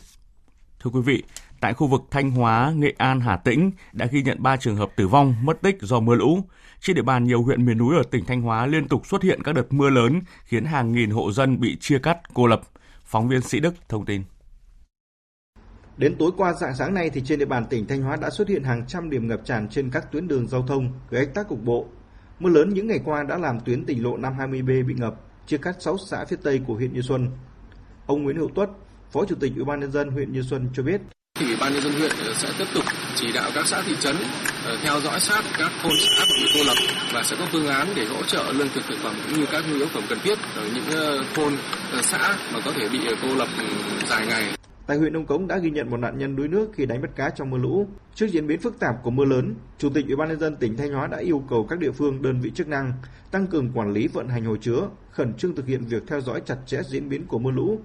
Thưa 0.80 0.90
quý 0.90 1.00
vị, 1.00 1.22
tại 1.66 1.74
khu 1.74 1.86
vực 1.86 2.02
Thanh 2.10 2.30
Hóa, 2.30 2.72
Nghệ 2.76 2.94
An, 2.98 3.20
Hà 3.20 3.36
Tĩnh 3.36 3.70
đã 3.92 4.06
ghi 4.06 4.22
nhận 4.22 4.42
3 4.42 4.56
trường 4.56 4.76
hợp 4.76 4.90
tử 4.96 5.08
vong, 5.08 5.34
mất 5.42 5.62
tích 5.62 5.78
do 5.80 6.00
mưa 6.00 6.14
lũ. 6.14 6.40
Trên 6.80 6.96
địa 6.96 7.02
bàn 7.02 7.24
nhiều 7.24 7.42
huyện 7.42 7.66
miền 7.66 7.78
núi 7.78 7.96
ở 7.96 8.02
tỉnh 8.10 8.24
Thanh 8.24 8.42
Hóa 8.42 8.66
liên 8.66 8.88
tục 8.88 9.06
xuất 9.06 9.22
hiện 9.22 9.42
các 9.42 9.54
đợt 9.54 9.72
mưa 9.72 9.90
lớn 9.90 10.20
khiến 10.44 10.64
hàng 10.64 10.92
nghìn 10.92 11.10
hộ 11.10 11.32
dân 11.32 11.60
bị 11.60 11.76
chia 11.80 11.98
cắt, 11.98 12.18
cô 12.34 12.46
lập. 12.46 12.60
Phóng 13.04 13.28
viên 13.28 13.40
Sĩ 13.40 13.60
Đức 13.60 13.74
thông 13.88 14.04
tin. 14.04 14.22
Đến 15.96 16.16
tối 16.18 16.30
qua 16.36 16.52
dạng 16.52 16.74
sáng 16.74 16.94
nay 16.94 17.10
thì 17.10 17.22
trên 17.24 17.38
địa 17.38 17.44
bàn 17.44 17.66
tỉnh 17.70 17.86
Thanh 17.86 18.02
Hóa 18.02 18.16
đã 18.16 18.30
xuất 18.30 18.48
hiện 18.48 18.62
hàng 18.62 18.86
trăm 18.86 19.10
điểm 19.10 19.28
ngập 19.28 19.40
tràn 19.44 19.68
trên 19.68 19.90
các 19.90 20.12
tuyến 20.12 20.28
đường 20.28 20.46
giao 20.46 20.62
thông, 20.62 20.92
gây 21.10 21.24
ách 21.24 21.34
tắc 21.34 21.48
cục 21.48 21.64
bộ. 21.64 21.86
Mưa 22.40 22.50
lớn 22.50 22.68
những 22.68 22.86
ngày 22.86 23.00
qua 23.04 23.22
đã 23.22 23.38
làm 23.38 23.60
tuyến 23.60 23.84
tỉnh 23.84 24.02
lộ 24.02 24.18
520B 24.18 24.86
bị 24.86 24.94
ngập, 24.94 25.14
chia 25.46 25.58
cắt 25.58 25.76
6 25.82 25.96
xã 26.10 26.24
phía 26.24 26.36
tây 26.42 26.60
của 26.66 26.74
huyện 26.74 26.92
Như 26.92 27.02
Xuân. 27.02 27.30
Ông 28.06 28.22
Nguyễn 28.22 28.36
Hữu 28.36 28.50
Tuất, 28.54 28.70
Phó 29.10 29.24
Chủ 29.24 29.34
tịch 29.40 29.52
Ủy 29.56 29.64
ban 29.64 29.80
nhân 29.80 29.92
dân 29.92 30.10
huyện 30.10 30.32
Như 30.32 30.42
Xuân 30.42 30.68
cho 30.74 30.82
biết, 30.82 31.00
thì 31.38 31.46
Ủy 31.46 31.56
ban 31.60 31.72
nhân 31.72 31.82
dân 31.82 31.92
huyện 31.92 32.12
ờ, 32.26 32.34
sẽ 32.34 32.48
tiếp 32.58 32.64
tục 32.74 32.84
chỉ 33.16 33.32
đạo 33.32 33.50
các 33.54 33.66
xã 33.66 33.82
thị 33.82 33.94
trấn 34.00 34.16
ờ, 34.64 34.76
theo 34.82 35.00
dõi 35.00 35.20
sát 35.20 35.44
các 35.58 35.72
thôn 35.82 35.92
xã 35.98 36.24
bị 36.40 36.46
cô 36.54 36.60
lập 36.66 36.76
và 37.14 37.22
sẽ 37.22 37.36
có 37.38 37.46
phương 37.52 37.66
án 37.66 37.88
để 37.96 38.04
hỗ 38.04 38.22
trợ 38.22 38.52
lương 38.52 38.68
thực 38.68 38.84
thực 38.88 38.98
phẩm 38.98 39.14
cũng 39.24 39.40
như 39.40 39.46
các 39.52 39.64
nhu 39.70 39.76
yếu 39.76 39.86
phẩm 39.86 40.02
cần 40.08 40.18
thiết 40.22 40.38
ở 40.56 40.68
những 40.74 41.00
ờ, 41.00 41.24
thôn 41.34 41.52
xã 42.02 42.38
mà 42.54 42.60
có 42.64 42.72
thể 42.72 42.88
bị 42.88 43.00
cô 43.22 43.34
lập 43.34 43.48
dài 44.08 44.26
ngày. 44.26 44.56
Tại 44.86 44.96
huyện 44.96 45.12
Nông 45.12 45.26
Cống 45.26 45.48
đã 45.48 45.58
ghi 45.58 45.70
nhận 45.70 45.90
một 45.90 45.96
nạn 45.96 46.18
nhân 46.18 46.36
đuối 46.36 46.48
nước 46.48 46.70
khi 46.74 46.86
đánh 46.86 47.02
bắt 47.02 47.10
cá 47.16 47.30
trong 47.30 47.50
mưa 47.50 47.58
lũ. 47.58 47.86
Trước 48.14 48.26
diễn 48.26 48.46
biến 48.46 48.60
phức 48.60 48.78
tạp 48.78 49.02
của 49.02 49.10
mưa 49.10 49.24
lớn, 49.24 49.54
Chủ 49.78 49.90
tịch 49.90 50.06
Ủy 50.06 50.16
ban 50.16 50.28
nhân 50.28 50.40
dân 50.40 50.56
tỉnh 50.56 50.76
Thanh 50.76 50.92
Hóa 50.92 51.06
đã 51.06 51.18
yêu 51.18 51.42
cầu 51.50 51.66
các 51.70 51.78
địa 51.78 51.90
phương, 51.90 52.22
đơn 52.22 52.40
vị 52.40 52.50
chức 52.54 52.68
năng 52.68 52.92
tăng 53.30 53.46
cường 53.46 53.72
quản 53.74 53.92
lý 53.92 54.08
vận 54.08 54.28
hành 54.28 54.44
hồ 54.44 54.56
chứa, 54.60 54.88
khẩn 55.10 55.34
trương 55.34 55.54
thực 55.54 55.66
hiện 55.66 55.84
việc 55.84 56.02
theo 56.06 56.20
dõi 56.20 56.40
chặt 56.46 56.56
chẽ 56.66 56.80
diễn 56.88 57.08
biến 57.08 57.26
của 57.26 57.38
mưa 57.38 57.50
lũ. 57.50 57.80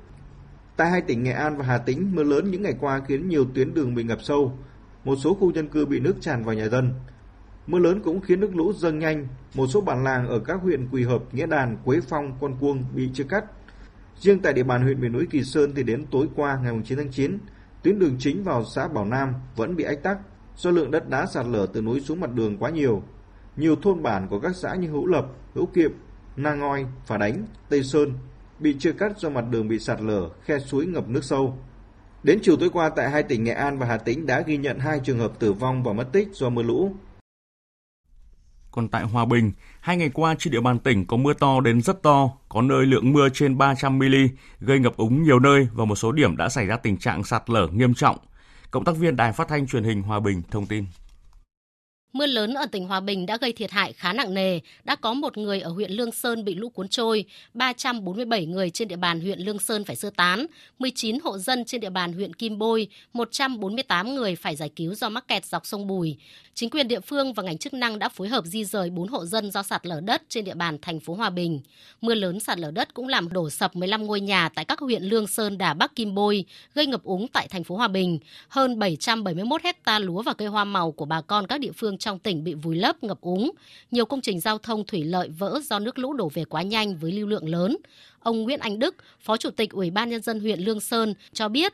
Tại 0.82 0.90
hai 0.90 1.02
tỉnh 1.02 1.24
Nghệ 1.24 1.32
An 1.32 1.58
và 1.58 1.66
Hà 1.66 1.78
Tĩnh, 1.78 2.12
mưa 2.16 2.24
lớn 2.24 2.52
những 2.52 2.62
ngày 2.62 2.76
qua 2.80 3.02
khiến 3.08 3.30
nhiều 3.30 3.46
tuyến 3.54 3.74
đường 3.74 3.96
bị 3.96 4.04
ngập 4.04 4.22
sâu, 4.22 4.58
một 5.04 5.16
số 5.16 5.34
khu 5.34 5.54
dân 5.54 5.68
cư 5.68 5.86
bị 5.86 6.00
nước 6.00 6.16
tràn 6.22 6.44
vào 6.44 6.56
nhà 6.56 6.68
dân. 6.68 6.94
Mưa 7.68 7.80
lớn 7.80 8.02
cũng 8.04 8.22
khiến 8.22 8.40
nước 8.40 8.56
lũ 8.56 8.74
dâng 8.74 9.00
nhanh, 9.00 9.28
một 9.56 9.68
số 9.68 9.82
bản 9.82 10.04
làng 10.04 10.28
ở 10.28 10.40
các 10.40 10.62
huyện 10.62 10.88
Quỳ 10.92 11.04
Hợp, 11.04 11.24
Nghĩa 11.32 11.46
Đàn, 11.46 11.78
Quế 11.86 12.00
Phong, 12.10 12.38
Con 12.42 12.56
Cuông 12.60 12.84
bị 12.96 13.10
chia 13.14 13.24
cắt, 13.24 13.46
Riêng 14.20 14.40
tại 14.40 14.54
địa 14.54 14.64
bàn 14.64 14.84
huyện 14.84 15.02
miền 15.02 15.12
núi 15.12 15.28
Kỳ 15.30 15.44
Sơn 15.44 15.72
thì 15.76 15.84
đến 15.84 16.06
tối 16.12 16.28
qua 16.36 16.60
ngày 16.64 16.82
9 16.86 16.98
tháng 16.98 17.12
9, 17.12 17.38
tuyến 17.84 18.00
đường 18.00 18.16
chính 18.20 18.44
vào 18.44 18.66
xã 18.66 18.88
Bảo 18.88 19.06
Nam 19.06 19.34
vẫn 19.56 19.76
bị 19.76 19.84
ách 19.84 20.04
tắc 20.04 20.18
do 20.56 20.72
lượng 20.72 20.92
đất 20.92 21.10
đá 21.10 21.26
sạt 21.26 21.46
lở 21.46 21.68
từ 21.74 21.82
núi 21.82 22.00
xuống 22.00 22.20
mặt 22.20 22.34
đường 22.34 22.58
quá 22.58 22.70
nhiều. 22.70 23.04
Nhiều 23.58 23.76
thôn 23.76 24.04
bản 24.04 24.28
của 24.28 24.40
các 24.40 24.56
xã 24.56 24.76
như 24.76 24.88
Hữu 24.88 25.06
Lập, 25.06 25.28
Hữu 25.54 25.66
Kiệm, 25.66 25.92
Na 26.36 26.56
Ngoi, 26.56 26.86
Phả 27.06 27.18
Đánh, 27.18 27.46
Tây 27.70 27.84
Sơn 27.84 28.14
bị 28.62 28.76
chia 28.80 28.92
cắt 28.92 29.12
do 29.18 29.30
mặt 29.30 29.46
đường 29.50 29.68
bị 29.68 29.80
sạt 29.80 30.02
lở, 30.02 30.30
khe 30.46 30.60
suối 30.60 30.86
ngập 30.86 31.08
nước 31.08 31.24
sâu. 31.24 31.58
Đến 32.24 32.40
chiều 32.44 32.58
tối 32.58 32.70
qua 32.70 32.90
tại 32.90 33.10
hai 33.10 33.24
tỉnh 33.24 33.44
Nghệ 33.44 33.54
An 33.54 33.80
và 33.80 33.86
Hà 33.86 33.98
Tĩnh 33.98 34.26
đã 34.26 34.42
ghi 34.42 34.58
nhận 34.58 34.80
hai 34.80 35.00
trường 35.04 35.20
hợp 35.20 35.40
tử 35.40 35.54
vong 35.54 35.84
và 35.84 35.94
mất 35.94 36.08
tích 36.12 36.28
do 36.34 36.50
mưa 36.50 36.64
lũ. 36.64 36.96
Còn 38.72 38.88
tại 38.88 39.04
Hòa 39.04 39.26
Bình, 39.26 39.52
hai 39.80 39.98
ngày 39.98 40.10
qua 40.14 40.36
trên 40.40 40.54
địa 40.54 40.62
bàn 40.62 40.80
tỉnh 40.80 41.06
có 41.06 41.18
mưa 41.18 41.34
to 41.34 41.60
đến 41.60 41.82
rất 41.82 42.02
to, 42.04 42.30
có 42.50 42.62
nơi 42.62 42.86
lượng 42.86 43.14
mưa 43.14 43.30
trên 43.34 43.58
300 43.58 44.00
mm, 44.00 44.04
gây 44.60 44.80
ngập 44.80 44.98
úng 44.98 45.24
nhiều 45.24 45.40
nơi 45.40 45.68
và 45.74 45.86
một 45.86 45.96
số 45.96 46.12
điểm 46.12 46.38
đã 46.38 46.50
xảy 46.50 46.66
ra 46.66 46.78
tình 46.78 46.98
trạng 46.98 47.24
sạt 47.24 47.50
lở 47.50 47.68
nghiêm 47.68 47.94
trọng. 47.94 48.18
Cộng 48.72 48.86
tác 48.86 48.98
viên 48.98 49.16
Đài 49.16 49.32
Phát 49.32 49.48
thanh 49.48 49.68
Truyền 49.68 49.84
hình 49.84 50.02
Hòa 50.02 50.20
Bình 50.20 50.42
thông 50.52 50.66
tin. 50.66 50.86
Mưa 52.14 52.26
lớn 52.26 52.54
ở 52.54 52.66
tỉnh 52.66 52.88
Hòa 52.88 53.00
Bình 53.00 53.26
đã 53.26 53.38
gây 53.38 53.54
thiệt 53.54 53.72
hại 53.72 53.94
khá 53.94 54.14
nặng 54.14 54.34
nề, 54.34 54.60
đã 54.84 54.96
có 54.96 55.14
một 55.14 55.38
người 55.38 55.62
ở 55.62 55.70
huyện 55.70 55.92
Lương 55.92 56.12
Sơn 56.12 56.46
bị 56.46 56.56
lũ 56.56 56.70
cuốn 56.70 56.88
trôi, 56.88 57.26
347 57.54 58.46
người 58.46 58.70
trên 58.70 58.88
địa 58.88 58.96
bàn 58.96 59.22
huyện 59.22 59.40
Lương 59.40 59.60
Sơn 59.60 59.84
phải 59.84 59.96
sơ 59.96 60.10
tán, 60.10 60.46
19 60.80 61.20
hộ 61.24 61.38
dân 61.38 61.66
trên 61.66 61.82
địa 61.82 61.90
bàn 61.90 62.14
huyện 62.14 62.34
Kim 62.34 62.58
Bôi, 62.58 62.88
148 63.14 64.16
người 64.16 64.36
phải 64.36 64.56
giải 64.56 64.70
cứu 64.76 64.96
do 64.96 65.10
mắc 65.10 65.28
kẹt 65.28 65.46
dọc 65.46 65.66
sông 65.66 65.88
Bùi. 65.88 66.18
Chính 66.54 66.70
quyền 66.70 66.88
địa 66.88 67.00
phương 67.00 67.34
và 67.34 67.44
ngành 67.44 67.58
chức 67.58 67.74
năng 67.74 68.00
đã 68.00 68.10
phối 68.10 68.28
hợp 68.28 68.46
di 68.46 68.66
rời 68.66 68.90
4 68.90 69.08
hộ 69.08 69.26
dân 69.26 69.52
do 69.52 69.64
sạt 69.64 69.86
lở 69.86 70.00
đất 70.02 70.22
trên 70.30 70.46
địa 70.46 70.54
bàn 70.54 70.78
thành 70.82 71.00
phố 71.00 71.14
Hòa 71.14 71.30
Bình. 71.30 71.62
Mưa 72.02 72.16
lớn 72.16 72.40
sạt 72.40 72.60
lở 72.60 72.72
đất 72.72 72.94
cũng 72.94 73.08
làm 73.08 73.30
đổ 73.30 73.50
sập 73.50 73.76
15 73.76 74.06
ngôi 74.06 74.22
nhà 74.22 74.50
tại 74.50 74.66
các 74.66 74.80
huyện 74.80 75.04
Lương 75.04 75.28
Sơn, 75.28 75.58
Đà 75.58 75.74
Bắc, 75.74 75.96
Kim 75.96 76.16
Bôi, 76.16 76.46
gây 76.76 76.86
ngập 76.86 77.04
úng 77.04 77.28
tại 77.28 77.48
thành 77.48 77.64
phố 77.64 77.76
Hòa 77.76 77.88
Bình. 77.88 78.20
Hơn 78.50 78.80
771 78.80 79.64
hecta 79.64 80.00
lúa 80.00 80.22
và 80.22 80.34
cây 80.34 80.48
hoa 80.48 80.64
màu 80.64 80.92
của 80.92 81.06
bà 81.06 81.22
con 81.22 81.48
các 81.48 81.60
địa 81.60 81.72
phương 81.72 81.98
trong 82.02 82.20
tỉnh 82.20 82.44
bị 82.44 82.54
vùi 82.54 82.76
lấp, 82.76 83.04
ngập 83.04 83.22
úng. 83.22 83.52
Nhiều 83.92 84.06
công 84.06 84.22
trình 84.22 84.40
giao 84.40 84.58
thông 84.58 84.84
thủy 84.86 85.04
lợi 85.04 85.30
vỡ 85.40 85.60
do 85.64 85.80
nước 85.80 86.00
lũ 86.00 86.14
đổ 86.14 86.30
về 86.34 86.46
quá 86.46 86.62
nhanh 86.62 86.96
với 86.96 87.12
lưu 87.12 87.28
lượng 87.28 87.50
lớn. 87.50 87.78
Ông 88.20 88.44
Nguyễn 88.44 88.60
Anh 88.60 88.80
Đức, 88.80 88.96
Phó 89.20 89.38
Chủ 89.38 89.50
tịch 89.50 89.72
Ủy 89.72 89.92
ban 89.92 90.10
Nhân 90.10 90.22
dân 90.22 90.40
huyện 90.40 90.60
Lương 90.60 90.80
Sơn 90.80 91.14
cho 91.34 91.50
biết 91.50 91.74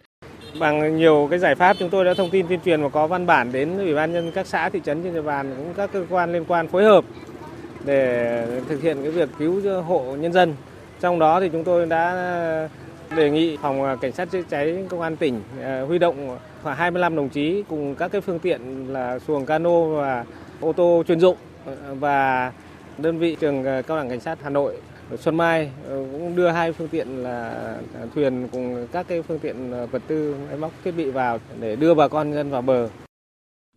Bằng 0.59 0.97
nhiều 0.97 1.27
cái 1.29 1.39
giải 1.39 1.55
pháp 1.55 1.77
chúng 1.79 1.89
tôi 1.89 2.05
đã 2.05 2.13
thông 2.13 2.29
tin 2.29 2.47
tuyên 2.47 2.59
truyền 2.65 2.81
và 2.81 2.89
có 2.89 3.07
văn 3.07 3.25
bản 3.25 3.51
đến 3.51 3.77
Ủy 3.77 3.93
ban 3.95 4.13
nhân 4.13 4.31
các 4.31 4.47
xã 4.47 4.69
thị 4.69 4.79
trấn 4.85 5.03
trên 5.03 5.13
địa 5.13 5.21
bàn 5.21 5.53
cũng 5.57 5.73
các 5.73 5.89
cơ 5.93 6.05
quan 6.09 6.33
liên 6.33 6.45
quan 6.47 6.67
phối 6.67 6.83
hợp 6.83 7.05
để 7.85 8.61
thực 8.69 8.81
hiện 8.81 8.97
cái 9.01 9.11
việc 9.11 9.29
cứu 9.39 9.81
hộ 9.81 10.15
nhân 10.15 10.33
dân. 10.33 10.55
Trong 10.99 11.19
đó 11.19 11.39
thì 11.39 11.49
chúng 11.49 11.63
tôi 11.63 11.85
đã 11.85 12.69
đề 13.15 13.29
nghị 13.29 13.57
phòng 13.57 13.97
cảnh 14.01 14.11
sát 14.11 14.31
chữa 14.31 14.41
cháy 14.49 14.85
công 14.89 15.01
an 15.01 15.17
tỉnh 15.17 15.41
à, 15.61 15.81
huy 15.81 15.97
động 15.97 16.37
khoảng 16.63 16.77
25 16.77 17.15
đồng 17.15 17.29
chí 17.29 17.63
cùng 17.69 17.95
các 17.95 18.11
cái 18.11 18.21
phương 18.21 18.39
tiện 18.39 18.87
là 18.93 19.19
xuồng 19.19 19.45
cano 19.45 19.81
và 19.81 20.25
ô 20.59 20.73
tô 20.73 21.03
chuyên 21.07 21.19
dụng 21.19 21.37
và 21.99 22.51
đơn 22.97 23.19
vị 23.19 23.37
trường 23.39 23.63
cao 23.63 23.97
đẳng 23.97 24.09
cảnh 24.09 24.19
sát 24.19 24.39
Hà 24.43 24.49
Nội 24.49 24.77
Xuân 25.15 25.37
Mai 25.37 25.71
ờ, 25.87 26.05
cũng 26.11 26.35
đưa 26.35 26.49
hai 26.49 26.71
phương 26.71 26.87
tiện 26.87 27.23
là 27.23 27.75
thuyền 28.15 28.47
cùng 28.51 28.87
các 28.91 29.05
cái 29.07 29.21
phương 29.21 29.39
tiện 29.39 29.71
ờ, 29.71 29.85
vật 29.85 30.01
tư 30.07 30.35
máy 30.47 30.57
móc 30.57 30.71
thiết 30.83 30.91
bị 30.91 31.11
vào 31.11 31.39
để 31.59 31.75
đưa 31.75 31.93
bà 31.93 32.07
con 32.07 32.33
dân 32.33 32.49
vào 32.49 32.61
bờ. 32.61 32.89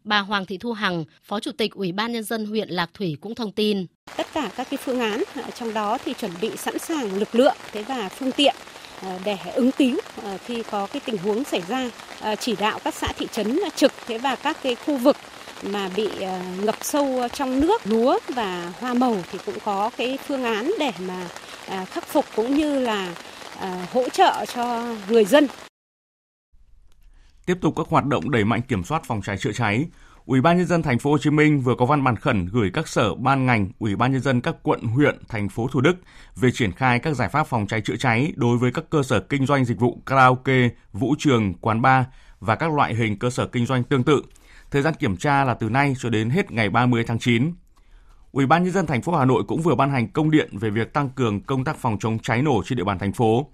Bà 0.05 0.19
Hoàng 0.19 0.47
Thị 0.47 0.59
Thu 0.59 0.73
Hằng, 0.73 1.05
Phó 1.23 1.41
Chủ 1.41 1.53
tịch 1.53 1.73
Ủy 1.75 1.93
ban 1.93 2.13
Nhân 2.13 2.23
dân 2.23 2.47
huyện 2.47 2.69
Lạc 2.69 2.91
Thủy 2.95 3.17
cũng 3.21 3.35
thông 3.35 3.53
tin. 3.53 3.87
Tất 4.17 4.27
cả 4.35 4.51
các 4.57 4.67
cái 4.71 4.79
phương 4.85 5.01
án 5.01 5.23
trong 5.55 5.75
đó 5.75 5.99
thì 6.05 6.15
chuẩn 6.15 6.31
bị 6.41 6.57
sẵn 6.57 6.79
sàng 6.79 7.19
lực 7.19 7.35
lượng 7.35 7.57
thế 7.73 7.83
và 7.83 8.09
phương 8.09 8.33
tiện 8.33 8.55
ờ, 8.57 8.80
À, 9.03 9.19
để 9.25 9.37
ứng 9.55 9.73
cứu 9.73 9.99
à, 10.25 10.39
khi 10.45 10.63
có 10.71 10.87
cái 10.87 11.01
tình 11.05 11.19
huống 11.19 11.45
xảy 11.45 11.63
ra 11.69 11.91
à, 12.21 12.37
chỉ 12.37 12.57
đạo 12.57 12.79
các 12.85 12.95
xã 12.95 13.13
thị 13.19 13.29
trấn 13.33 13.59
trực 13.77 13.93
thế 14.07 14.19
và 14.19 14.37
các 14.37 14.57
cái 14.63 14.75
khu 14.75 14.97
vực 14.97 15.17
mà 15.63 15.91
bị 15.97 16.09
ngập 16.63 16.77
sâu 16.81 17.29
trong 17.33 17.61
nước 17.61 17.87
lúa 17.87 18.19
và 18.29 18.73
hoa 18.81 18.95
màu 18.95 19.17
thì 19.33 19.39
cũng 19.47 19.59
có 19.65 19.91
cái 19.97 20.19
phương 20.27 20.45
án 20.45 20.73
để 20.79 20.93
mà 20.99 21.29
khắc 21.85 22.07
phục 22.07 22.25
cũng 22.37 22.55
như 22.55 22.79
là 22.81 23.15
hỗ 23.93 24.09
trợ 24.09 24.45
cho 24.55 24.95
người 25.09 25.25
dân. 25.25 25.47
Tiếp 27.47 27.57
tục 27.61 27.75
các 27.77 27.87
hoạt 27.89 28.05
động 28.05 28.31
đẩy 28.31 28.45
mạnh 28.45 28.63
kiểm 28.63 28.85
soát 28.85 29.03
phòng 29.05 29.23
cháy 29.23 29.37
chữa 29.39 29.53
cháy, 29.53 29.87
Ủy 30.31 30.41
ban 30.41 30.57
nhân 30.57 30.67
dân 30.67 30.83
thành 30.83 30.99
phố 30.99 31.11
Hồ 31.11 31.19
Chí 31.19 31.31
Minh 31.31 31.61
vừa 31.61 31.75
có 31.75 31.87
văn 31.87 32.05
bản 32.05 32.17
khẩn 32.17 32.47
gửi 32.47 32.71
các 32.75 32.89
sở 32.89 33.15
ban 33.15 33.47
ngành, 33.47 33.69
Ủy 33.79 33.97
ban 33.97 34.13
nhân 34.13 34.21
dân 34.21 34.41
các 34.41 34.57
quận, 34.63 34.83
huyện, 34.83 35.19
thành 35.29 35.49
phố 35.49 35.69
Thủ 35.69 35.81
Đức 35.81 35.97
về 36.37 36.51
triển 36.51 36.73
khai 36.73 36.99
các 36.99 37.17
giải 37.17 37.29
pháp 37.29 37.47
phòng 37.47 37.67
cháy 37.67 37.81
chữa 37.81 37.97
cháy 37.97 38.33
đối 38.37 38.59
với 38.59 38.73
các 38.73 38.85
cơ 38.91 39.03
sở 39.03 39.21
kinh 39.21 39.47
doanh 39.47 39.65
dịch 39.65 39.81
vụ 39.81 40.03
karaoke, 40.07 40.69
vũ 40.93 41.15
trường, 41.19 41.55
quán 41.55 41.83
bar 41.83 42.05
và 42.41 42.55
các 42.55 42.73
loại 42.73 42.95
hình 42.95 43.19
cơ 43.19 43.31
sở 43.31 43.47
kinh 43.47 43.67
doanh 43.67 43.85
tương 43.85 44.03
tự 44.03 44.23
Thời 44.71 44.83
gian 44.83 44.95
kiểm 44.95 45.17
tra 45.17 45.45
là 45.45 45.55
từ 45.55 45.69
nay 45.69 45.95
cho 45.99 46.09
đến 46.09 46.31
hết 46.31 46.51
ngày 46.51 46.71
30 46.71 47.05
tháng 47.07 47.19
9. 47.19 47.53
Ủy 48.33 48.47
ban 48.47 48.63
nhân 48.63 48.73
dân 48.73 48.87
thành 48.87 49.03
phố 49.03 49.13
Hà 49.17 49.25
Nội 49.25 49.43
cũng 49.49 49.63
vừa 49.63 49.75
ban 49.75 49.91
hành 49.91 50.09
công 50.09 50.31
điện 50.31 50.59
về 50.59 50.71
việc 50.71 50.93
tăng 50.93 51.11
cường 51.11 51.41
công 51.41 51.65
tác 51.65 51.77
phòng 51.77 51.97
chống 52.01 52.19
cháy 52.19 52.43
nổ 52.43 52.63
trên 52.67 52.79
địa 52.79 52.85
bàn 52.85 52.99
thành 52.99 53.13
phố, 53.13 53.47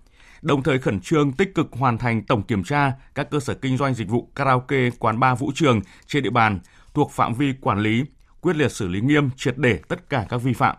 đồng 0.43 0.63
thời 0.63 0.79
khẩn 0.79 1.01
trương 1.01 1.33
tích 1.33 1.55
cực 1.55 1.69
hoàn 1.73 1.99
thành 1.99 2.23
tổng 2.23 2.43
kiểm 2.43 2.65
tra 2.65 2.93
các 3.15 3.31
cơ 3.31 3.41
sở 3.41 3.55
kinh 3.55 3.77
doanh 3.77 3.95
dịch 3.95 4.09
vụ 4.09 4.31
karaoke, 4.35 4.91
quán 4.99 5.21
bar 5.21 5.39
vũ 5.39 5.53
trường 5.55 5.81
trên 6.07 6.23
địa 6.23 6.31
bàn 6.31 6.61
thuộc 6.95 7.11
phạm 7.13 7.35
vi 7.35 7.53
quản 7.61 7.79
lý, 7.79 8.05
quyết 8.41 8.57
liệt 8.57 8.73
xử 8.73 8.89
lý 8.89 9.01
nghiêm 9.01 9.31
triệt 9.37 9.59
để 9.59 9.81
tất 9.89 10.11
cả 10.11 10.27
các 10.29 10.39
vi 10.39 10.53
phạm. 10.53 10.77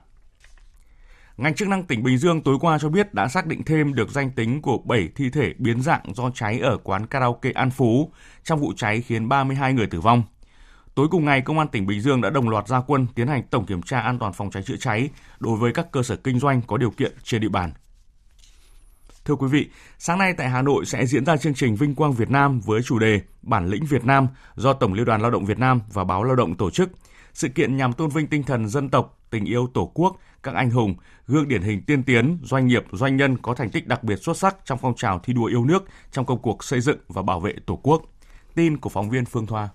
Ngành 1.37 1.55
chức 1.55 1.67
năng 1.67 1.83
tỉnh 1.83 2.03
Bình 2.03 2.17
Dương 2.17 2.41
tối 2.41 2.57
qua 2.61 2.79
cho 2.79 2.89
biết 2.89 3.13
đã 3.13 3.27
xác 3.27 3.45
định 3.45 3.63
thêm 3.63 3.93
được 3.93 4.09
danh 4.09 4.31
tính 4.31 4.61
của 4.61 4.77
7 4.77 5.09
thi 5.15 5.29
thể 5.29 5.53
biến 5.57 5.81
dạng 5.81 6.13
do 6.13 6.29
cháy 6.29 6.59
ở 6.59 6.77
quán 6.77 7.05
karaoke 7.05 7.51
An 7.51 7.71
Phú 7.71 8.11
trong 8.43 8.59
vụ 8.59 8.73
cháy 8.75 9.01
khiến 9.01 9.29
32 9.29 9.73
người 9.73 9.87
tử 9.87 10.01
vong. 10.01 10.23
Tối 10.95 11.07
cùng 11.11 11.25
ngày, 11.25 11.41
Công 11.41 11.59
an 11.59 11.67
tỉnh 11.67 11.87
Bình 11.87 12.01
Dương 12.01 12.21
đã 12.21 12.29
đồng 12.29 12.49
loạt 12.49 12.67
ra 12.67 12.81
quân 12.87 13.07
tiến 13.15 13.27
hành 13.27 13.43
tổng 13.43 13.65
kiểm 13.65 13.81
tra 13.81 13.99
an 13.99 14.19
toàn 14.19 14.33
phòng 14.33 14.51
cháy 14.51 14.63
chữa 14.63 14.77
cháy 14.77 15.09
đối 15.39 15.57
với 15.57 15.73
các 15.73 15.91
cơ 15.91 16.03
sở 16.03 16.15
kinh 16.15 16.39
doanh 16.39 16.61
có 16.61 16.77
điều 16.77 16.91
kiện 16.91 17.11
trên 17.23 17.41
địa 17.41 17.49
bàn. 17.49 17.71
Thưa 19.27 19.35
quý 19.35 19.47
vị, 19.47 19.69
sáng 19.99 20.19
nay 20.19 20.33
tại 20.33 20.49
Hà 20.49 20.61
Nội 20.61 20.85
sẽ 20.85 21.05
diễn 21.05 21.25
ra 21.25 21.37
chương 21.37 21.53
trình 21.53 21.75
Vinh 21.75 21.95
Quang 21.95 22.13
Việt 22.13 22.29
Nam 22.29 22.59
với 22.59 22.81
chủ 22.81 22.99
đề 22.99 23.21
Bản 23.41 23.67
lĩnh 23.67 23.85
Việt 23.85 24.05
Nam 24.05 24.27
do 24.55 24.73
Tổng 24.73 24.93
Liên 24.93 25.05
đoàn 25.05 25.21
Lao 25.21 25.31
động 25.31 25.45
Việt 25.45 25.59
Nam 25.59 25.81
và 25.93 26.03
Báo 26.03 26.23
Lao 26.23 26.35
động 26.35 26.55
tổ 26.55 26.69
chức. 26.69 26.89
Sự 27.33 27.47
kiện 27.47 27.77
nhằm 27.77 27.93
tôn 27.93 28.09
vinh 28.09 28.27
tinh 28.27 28.43
thần 28.43 28.67
dân 28.67 28.89
tộc, 28.89 29.19
tình 29.29 29.45
yêu 29.45 29.67
Tổ 29.73 29.91
quốc, 29.93 30.17
các 30.43 30.55
anh 30.55 30.69
hùng, 30.69 30.95
gương 31.27 31.47
điển 31.47 31.61
hình 31.61 31.81
tiên 31.81 32.03
tiến, 32.03 32.39
doanh 32.43 32.67
nghiệp, 32.67 32.85
doanh 32.91 33.17
nhân 33.17 33.37
có 33.37 33.53
thành 33.53 33.69
tích 33.69 33.87
đặc 33.87 34.03
biệt 34.03 34.15
xuất 34.15 34.37
sắc 34.37 34.55
trong 34.65 34.79
phong 34.81 34.95
trào 34.95 35.19
thi 35.19 35.33
đua 35.33 35.45
yêu 35.45 35.65
nước 35.65 35.83
trong 36.11 36.25
công 36.25 36.41
cuộc 36.41 36.63
xây 36.63 36.81
dựng 36.81 36.97
và 37.07 37.21
bảo 37.21 37.39
vệ 37.39 37.53
Tổ 37.65 37.79
quốc. 37.83 38.01
Tin 38.55 38.77
của 38.77 38.89
phóng 38.89 39.09
viên 39.09 39.25
Phương 39.25 39.47
Thoa. 39.47 39.69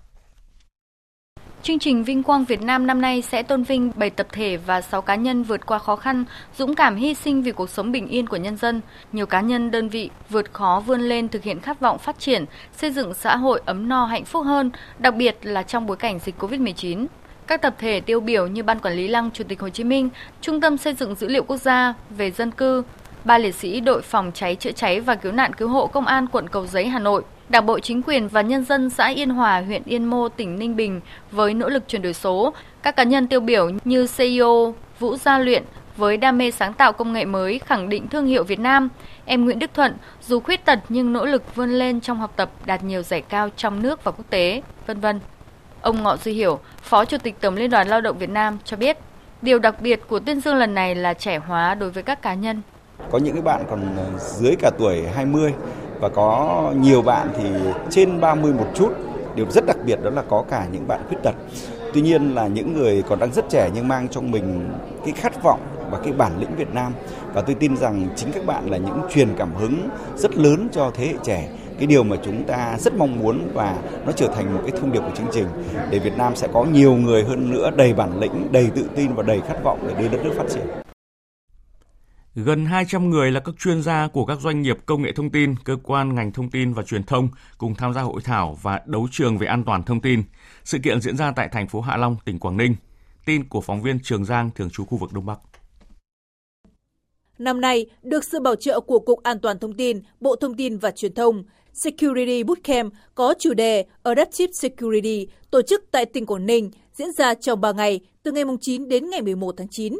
Chương 1.63 1.79
trình 1.79 2.03
Vinh 2.03 2.23
Quang 2.23 2.45
Việt 2.45 2.61
Nam 2.61 2.87
năm 2.87 3.01
nay 3.01 3.21
sẽ 3.21 3.43
tôn 3.43 3.63
vinh 3.63 3.91
7 3.95 4.09
tập 4.09 4.27
thể 4.31 4.57
và 4.57 4.81
6 4.81 5.01
cá 5.01 5.15
nhân 5.15 5.43
vượt 5.43 5.65
qua 5.65 5.79
khó 5.79 5.95
khăn, 5.95 6.25
dũng 6.57 6.75
cảm 6.75 6.95
hy 6.95 7.13
sinh 7.13 7.41
vì 7.41 7.51
cuộc 7.51 7.69
sống 7.69 7.91
bình 7.91 8.07
yên 8.07 8.27
của 8.27 8.37
nhân 8.37 8.57
dân. 8.57 8.81
Nhiều 9.11 9.25
cá 9.25 9.41
nhân 9.41 9.71
đơn 9.71 9.89
vị 9.89 10.09
vượt 10.29 10.53
khó 10.53 10.83
vươn 10.85 11.01
lên 11.01 11.29
thực 11.29 11.43
hiện 11.43 11.59
khát 11.59 11.79
vọng 11.79 11.97
phát 11.97 12.19
triển, 12.19 12.45
xây 12.77 12.91
dựng 12.91 13.13
xã 13.13 13.37
hội 13.37 13.61
ấm 13.65 13.89
no 13.89 14.05
hạnh 14.05 14.25
phúc 14.25 14.45
hơn, 14.45 14.71
đặc 14.99 15.15
biệt 15.15 15.37
là 15.41 15.63
trong 15.63 15.85
bối 15.85 15.97
cảnh 15.97 16.19
dịch 16.19 16.35
Covid-19. 16.39 17.05
Các 17.47 17.61
tập 17.61 17.75
thể 17.77 17.99
tiêu 17.99 18.19
biểu 18.19 18.47
như 18.47 18.63
Ban 18.63 18.79
Quản 18.79 18.93
lý 18.93 19.07
Lăng 19.07 19.31
Chủ 19.31 19.43
tịch 19.43 19.59
Hồ 19.59 19.69
Chí 19.69 19.83
Minh, 19.83 20.09
Trung 20.41 20.61
tâm 20.61 20.77
Xây 20.77 20.93
dựng 20.93 21.15
Dữ 21.15 21.27
liệu 21.27 21.43
Quốc 21.43 21.57
gia 21.57 21.93
về 22.09 22.31
dân 22.31 22.51
cư, 22.51 22.83
ba 23.23 23.37
liệt 23.37 23.55
sĩ 23.55 23.79
đội 23.79 24.01
phòng 24.01 24.31
cháy 24.33 24.55
chữa 24.55 24.71
cháy 24.71 24.99
và 24.99 25.15
cứu 25.15 25.31
nạn 25.31 25.53
cứu 25.53 25.69
hộ 25.69 25.87
Công 25.87 26.05
an 26.05 26.27
quận 26.27 26.49
Cầu 26.49 26.67
Giấy 26.67 26.87
Hà 26.87 26.99
Nội, 26.99 27.23
Đảng 27.49 27.65
bộ 27.65 27.79
chính 27.79 28.01
quyền 28.01 28.27
và 28.27 28.41
nhân 28.41 28.65
dân 28.65 28.89
xã 28.89 29.07
Yên 29.07 29.29
Hòa, 29.29 29.61
huyện 29.61 29.81
Yên 29.85 30.05
Mô, 30.05 30.29
tỉnh 30.29 30.59
Ninh 30.59 30.75
Bình 30.75 31.01
với 31.31 31.53
nỗ 31.53 31.69
lực 31.69 31.83
chuyển 31.87 32.01
đổi 32.01 32.13
số. 32.13 32.53
Các 32.83 32.95
cá 32.95 33.03
nhân 33.03 33.27
tiêu 33.27 33.39
biểu 33.39 33.69
như 33.85 34.07
CEO 34.17 34.75
Vũ 34.99 35.17
Gia 35.17 35.39
Luyện 35.39 35.63
với 35.97 36.17
đam 36.17 36.37
mê 36.37 36.51
sáng 36.51 36.73
tạo 36.73 36.93
công 36.93 37.13
nghệ 37.13 37.25
mới 37.25 37.59
khẳng 37.59 37.89
định 37.89 38.07
thương 38.07 38.25
hiệu 38.25 38.43
Việt 38.43 38.59
Nam. 38.59 38.89
Em 39.25 39.45
Nguyễn 39.45 39.59
Đức 39.59 39.73
Thuận 39.73 39.93
dù 40.21 40.39
khuyết 40.39 40.65
tật 40.65 40.79
nhưng 40.89 41.13
nỗ 41.13 41.25
lực 41.25 41.55
vươn 41.55 41.69
lên 41.69 42.01
trong 42.01 42.19
học 42.19 42.33
tập 42.35 42.51
đạt 42.65 42.83
nhiều 42.83 43.01
giải 43.01 43.21
cao 43.21 43.49
trong 43.57 43.81
nước 43.81 44.03
và 44.03 44.11
quốc 44.11 44.25
tế, 44.29 44.61
vân 44.87 44.99
vân. 44.99 45.19
Ông 45.81 46.03
Ngọ 46.03 46.17
Duy 46.17 46.33
Hiểu, 46.33 46.59
Phó 46.81 47.05
Chủ 47.05 47.17
tịch 47.17 47.35
Tổng 47.41 47.55
Liên 47.55 47.69
đoàn 47.69 47.87
Lao 47.87 48.01
động 48.01 48.17
Việt 48.17 48.29
Nam 48.29 48.57
cho 48.65 48.77
biết, 48.77 48.97
điều 49.41 49.59
đặc 49.59 49.81
biệt 49.81 50.01
của 50.07 50.19
tuyên 50.19 50.41
dương 50.41 50.55
lần 50.55 50.73
này 50.73 50.95
là 50.95 51.13
trẻ 51.13 51.37
hóa 51.37 51.75
đối 51.75 51.89
với 51.89 52.03
các 52.03 52.21
cá 52.21 52.33
nhân. 52.33 52.61
Có 53.11 53.17
những 53.17 53.33
cái 53.33 53.41
bạn 53.41 53.63
còn 53.69 53.97
ờ, 53.97 54.19
dưới 54.19 54.55
cả 54.59 54.71
tuổi 54.77 55.03
20 55.15 55.53
và 56.03 56.09
có 56.09 56.73
nhiều 56.79 57.01
bạn 57.01 57.29
thì 57.37 57.49
trên 57.89 58.21
30 58.21 58.53
một 58.53 58.67
chút. 58.75 58.89
Điều 59.35 59.45
rất 59.49 59.65
đặc 59.65 59.77
biệt 59.85 59.99
đó 60.03 60.09
là 60.09 60.23
có 60.29 60.43
cả 60.49 60.67
những 60.71 60.87
bạn 60.87 61.01
khuyết 61.07 61.17
tật. 61.23 61.35
Tuy 61.93 62.01
nhiên 62.01 62.35
là 62.35 62.47
những 62.47 62.73
người 62.73 63.03
còn 63.09 63.19
đang 63.19 63.33
rất 63.33 63.49
trẻ 63.49 63.69
nhưng 63.73 63.87
mang 63.87 64.07
trong 64.07 64.31
mình 64.31 64.69
cái 65.05 65.13
khát 65.13 65.43
vọng 65.43 65.59
và 65.91 65.99
cái 66.03 66.13
bản 66.13 66.31
lĩnh 66.39 66.55
Việt 66.55 66.73
Nam 66.73 66.93
và 67.33 67.41
tôi 67.41 67.55
tin 67.55 67.77
rằng 67.77 68.07
chính 68.15 68.31
các 68.31 68.45
bạn 68.45 68.69
là 68.69 68.77
những 68.77 69.01
truyền 69.13 69.27
cảm 69.37 69.55
hứng 69.55 69.89
rất 70.15 70.35
lớn 70.35 70.67
cho 70.71 70.91
thế 70.93 71.07
hệ 71.07 71.13
trẻ 71.23 71.49
cái 71.77 71.87
điều 71.87 72.03
mà 72.03 72.15
chúng 72.23 72.43
ta 72.43 72.77
rất 72.79 72.93
mong 72.93 73.19
muốn 73.19 73.49
và 73.53 73.77
nó 74.05 74.11
trở 74.11 74.27
thành 74.27 74.53
một 74.53 74.61
cái 74.63 74.79
thông 74.79 74.91
điệp 74.91 74.99
của 74.99 75.15
chương 75.15 75.31
trình 75.31 75.45
để 75.89 75.99
Việt 75.99 76.17
Nam 76.17 76.35
sẽ 76.35 76.47
có 76.53 76.63
nhiều 76.63 76.95
người 76.95 77.23
hơn 77.23 77.51
nữa 77.51 77.71
đầy 77.75 77.93
bản 77.93 78.19
lĩnh, 78.19 78.47
đầy 78.51 78.69
tự 78.75 78.89
tin 78.95 79.13
và 79.15 79.23
đầy 79.23 79.41
khát 79.47 79.63
vọng 79.63 79.79
để 79.87 79.93
đưa 79.99 80.07
đất 80.07 80.23
nước 80.23 80.33
phát 80.37 80.45
triển. 80.49 80.82
Gần 82.35 82.65
200 82.65 83.09
người 83.09 83.31
là 83.31 83.39
các 83.39 83.55
chuyên 83.59 83.81
gia 83.81 84.07
của 84.07 84.25
các 84.25 84.39
doanh 84.41 84.61
nghiệp 84.61 84.77
công 84.85 85.01
nghệ 85.01 85.11
thông 85.11 85.29
tin, 85.29 85.55
cơ 85.63 85.77
quan 85.83 86.15
ngành 86.15 86.31
thông 86.31 86.49
tin 86.49 86.73
và 86.73 86.83
truyền 86.83 87.03
thông 87.03 87.29
cùng 87.57 87.75
tham 87.75 87.93
gia 87.93 88.01
hội 88.01 88.21
thảo 88.23 88.57
và 88.61 88.81
đấu 88.85 89.07
trường 89.11 89.37
về 89.37 89.47
an 89.47 89.63
toàn 89.63 89.83
thông 89.83 90.01
tin. 90.01 90.23
Sự 90.63 90.77
kiện 90.83 91.01
diễn 91.01 91.17
ra 91.17 91.31
tại 91.31 91.49
thành 91.51 91.67
phố 91.67 91.81
Hạ 91.81 91.97
Long, 91.97 92.17
tỉnh 92.25 92.39
Quảng 92.39 92.57
Ninh. 92.57 92.75
Tin 93.25 93.43
của 93.49 93.61
phóng 93.61 93.81
viên 93.81 93.99
Trường 94.03 94.25
Giang, 94.25 94.49
thường 94.55 94.69
trú 94.69 94.85
khu 94.85 94.97
vực 94.97 95.13
Đông 95.13 95.25
Bắc. 95.25 95.39
Năm 97.39 97.61
nay, 97.61 97.85
được 98.03 98.23
sự 98.23 98.39
bảo 98.39 98.55
trợ 98.55 98.79
của 98.79 98.99
Cục 98.99 99.23
An 99.23 99.39
toàn 99.39 99.59
Thông 99.59 99.73
tin, 99.73 100.01
Bộ 100.19 100.35
Thông 100.35 100.55
tin 100.55 100.77
và 100.77 100.91
Truyền 100.91 101.13
thông, 101.13 101.43
Security 101.73 102.43
Bootcamp 102.43 102.93
có 103.15 103.33
chủ 103.39 103.53
đề 103.53 103.85
Adaptive 104.03 104.51
Security 104.53 105.27
tổ 105.51 105.61
chức 105.61 105.83
tại 105.91 106.05
tỉnh 106.05 106.25
Quảng 106.25 106.45
Ninh 106.45 106.71
diễn 106.93 107.11
ra 107.11 107.33
trong 107.33 107.61
3 107.61 107.71
ngày 107.71 107.99
từ 108.23 108.31
ngày 108.31 108.43
9 108.61 108.89
đến 108.89 109.09
ngày 109.09 109.21
11 109.21 109.55
tháng 109.57 109.67
9. 109.71 109.93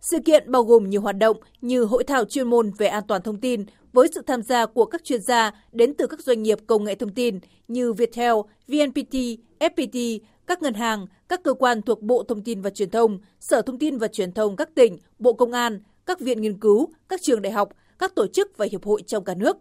Sự 0.00 0.18
kiện 0.24 0.50
bao 0.50 0.62
gồm 0.62 0.90
nhiều 0.90 1.00
hoạt 1.00 1.18
động 1.18 1.36
như 1.60 1.84
hội 1.84 2.04
thảo 2.04 2.24
chuyên 2.24 2.50
môn 2.50 2.70
về 2.78 2.86
an 2.86 3.04
toàn 3.08 3.22
thông 3.22 3.40
tin 3.40 3.64
với 3.92 4.08
sự 4.14 4.22
tham 4.26 4.42
gia 4.42 4.66
của 4.66 4.84
các 4.84 5.04
chuyên 5.04 5.22
gia 5.22 5.50
đến 5.72 5.94
từ 5.94 6.06
các 6.06 6.20
doanh 6.20 6.42
nghiệp 6.42 6.58
công 6.66 6.84
nghệ 6.84 6.94
thông 6.94 7.14
tin 7.14 7.38
như 7.68 7.92
Viettel, 7.92 8.34
VNPT, 8.68 9.14
FPT, 9.58 10.18
các 10.46 10.62
ngân 10.62 10.74
hàng, 10.74 11.06
các 11.28 11.42
cơ 11.42 11.54
quan 11.54 11.82
thuộc 11.82 12.02
Bộ 12.02 12.22
Thông 12.22 12.42
tin 12.42 12.60
và 12.60 12.70
Truyền 12.70 12.90
thông, 12.90 13.18
Sở 13.40 13.62
Thông 13.62 13.78
tin 13.78 13.98
và 13.98 14.08
Truyền 14.08 14.32
thông 14.32 14.56
các 14.56 14.74
tỉnh, 14.74 14.98
Bộ 15.18 15.32
Công 15.32 15.52
an, 15.52 15.80
các 16.06 16.20
viện 16.20 16.40
nghiên 16.42 16.60
cứu, 16.60 16.88
các 17.08 17.22
trường 17.22 17.42
đại 17.42 17.52
học, 17.52 17.68
các 17.98 18.14
tổ 18.14 18.26
chức 18.26 18.56
và 18.56 18.66
hiệp 18.70 18.84
hội 18.84 19.02
trong 19.02 19.24
cả 19.24 19.34
nước. 19.34 19.56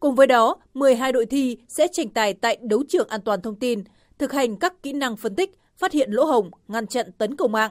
Cùng 0.00 0.14
với 0.14 0.26
đó, 0.26 0.56
12 0.74 1.12
đội 1.12 1.26
thi 1.26 1.56
sẽ 1.68 1.88
tranh 1.92 2.08
tài 2.08 2.34
tại 2.34 2.58
đấu 2.62 2.82
trường 2.88 3.08
an 3.08 3.20
toàn 3.20 3.42
thông 3.42 3.56
tin, 3.56 3.84
thực 4.18 4.32
hành 4.32 4.56
các 4.56 4.82
kỹ 4.82 4.92
năng 4.92 5.16
phân 5.16 5.34
tích, 5.34 5.50
phát 5.76 5.92
hiện 5.92 6.10
lỗ 6.10 6.24
hổng, 6.24 6.50
ngăn 6.68 6.86
chặn 6.86 7.12
tấn 7.18 7.36
công 7.36 7.52
mạng. 7.52 7.70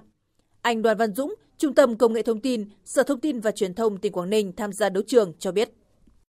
Anh 0.61 0.81
Đoàn 0.81 0.97
Văn 0.97 1.13
Dũng, 1.13 1.35
Trung 1.59 1.73
tâm 1.73 1.97
Công 1.97 2.13
nghệ 2.13 2.21
Thông 2.21 2.39
tin, 2.39 2.65
Sở 2.85 3.03
Thông 3.03 3.19
tin 3.19 3.39
và 3.39 3.51
Truyền 3.51 3.73
thông 3.73 3.97
tỉnh 3.97 4.11
Quảng 4.11 4.29
Ninh 4.29 4.51
tham 4.57 4.73
gia 4.73 4.89
đấu 4.89 5.03
trường 5.07 5.33
cho 5.39 5.51
biết. 5.51 5.69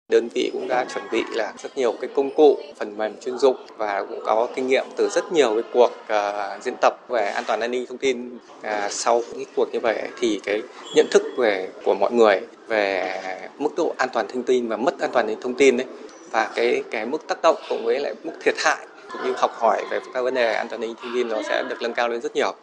Đơn 0.08 0.28
vị 0.34 0.50
cũng 0.52 0.68
đã 0.68 0.84
chuẩn 0.94 1.04
bị 1.12 1.22
là 1.32 1.54
rất 1.62 1.78
nhiều 1.78 1.94
cái 2.00 2.10
công 2.14 2.34
cụ, 2.34 2.58
phần 2.78 2.96
mềm 2.96 3.20
chuyên 3.20 3.38
dụng 3.38 3.56
và 3.76 4.04
cũng 4.08 4.20
có 4.24 4.48
kinh 4.54 4.66
nghiệm 4.66 4.84
từ 4.96 5.08
rất 5.08 5.32
nhiều 5.32 5.54
cái 5.54 5.70
cuộc 5.72 5.90
uh, 6.02 6.64
diễn 6.64 6.74
tập 6.80 6.94
về 7.08 7.26
an 7.26 7.44
toàn 7.46 7.60
an 7.60 7.70
ninh 7.70 7.86
thông 7.86 7.98
tin. 7.98 8.36
Uh, 8.36 8.70
sau 8.90 9.22
những 9.34 9.48
cuộc 9.56 9.68
như 9.72 9.80
vậy 9.80 10.02
thì 10.20 10.40
cái 10.44 10.62
nhận 10.94 11.06
thức 11.10 11.22
về 11.38 11.68
của 11.84 11.94
mọi 11.94 12.12
người 12.12 12.40
về 12.68 13.20
mức 13.58 13.70
độ 13.76 13.94
an 13.98 14.08
toàn 14.12 14.26
thông 14.28 14.42
tin 14.42 14.68
và 14.68 14.76
mất 14.76 15.00
an 15.00 15.10
toàn 15.12 15.40
thông 15.40 15.54
tin 15.54 15.76
đấy 15.76 15.86
và 16.30 16.52
cái 16.56 16.82
cái 16.90 17.06
mức 17.06 17.26
tác 17.28 17.42
động 17.42 17.56
cùng 17.68 17.84
với 17.84 18.00
lại 18.00 18.14
mức 18.24 18.32
thiệt 18.40 18.54
hại 18.58 18.86
cũng 19.12 19.20
như 19.24 19.32
học 19.36 19.50
hỏi 19.54 19.84
về 19.90 20.00
các 20.14 20.22
vấn 20.22 20.34
đề 20.34 20.54
an 20.54 20.68
toàn 20.68 20.80
an 20.80 20.88
ninh 20.88 20.96
thông 21.02 21.12
tin 21.14 21.28
nó 21.28 21.42
sẽ 21.42 21.64
được 21.68 21.76
nâng 21.80 21.94
cao 21.94 22.08
lên 22.08 22.20
rất 22.20 22.36
nhiều. 22.36 22.54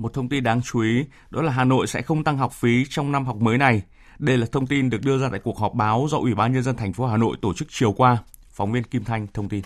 Một 0.00 0.14
thông 0.14 0.28
tin 0.28 0.44
đáng 0.44 0.60
chú 0.62 0.80
ý 0.80 1.04
đó 1.30 1.42
là 1.42 1.52
Hà 1.52 1.64
Nội 1.64 1.86
sẽ 1.86 2.02
không 2.02 2.24
tăng 2.24 2.38
học 2.38 2.52
phí 2.52 2.84
trong 2.90 3.12
năm 3.12 3.26
học 3.26 3.36
mới 3.36 3.58
này. 3.58 3.82
Đây 4.18 4.38
là 4.38 4.46
thông 4.52 4.66
tin 4.66 4.90
được 4.90 4.98
đưa 5.04 5.18
ra 5.18 5.28
tại 5.30 5.40
cuộc 5.44 5.58
họp 5.58 5.74
báo 5.74 6.06
do 6.10 6.18
Ủy 6.18 6.34
ban 6.34 6.52
nhân 6.52 6.62
dân 6.62 6.76
thành 6.76 6.92
phố 6.92 7.06
Hà 7.06 7.16
Nội 7.16 7.36
tổ 7.42 7.54
chức 7.54 7.68
chiều 7.70 7.92
qua. 7.92 8.18
Phóng 8.50 8.72
viên 8.72 8.84
Kim 8.84 9.04
Thanh 9.04 9.26
thông 9.34 9.48
tin. 9.48 9.62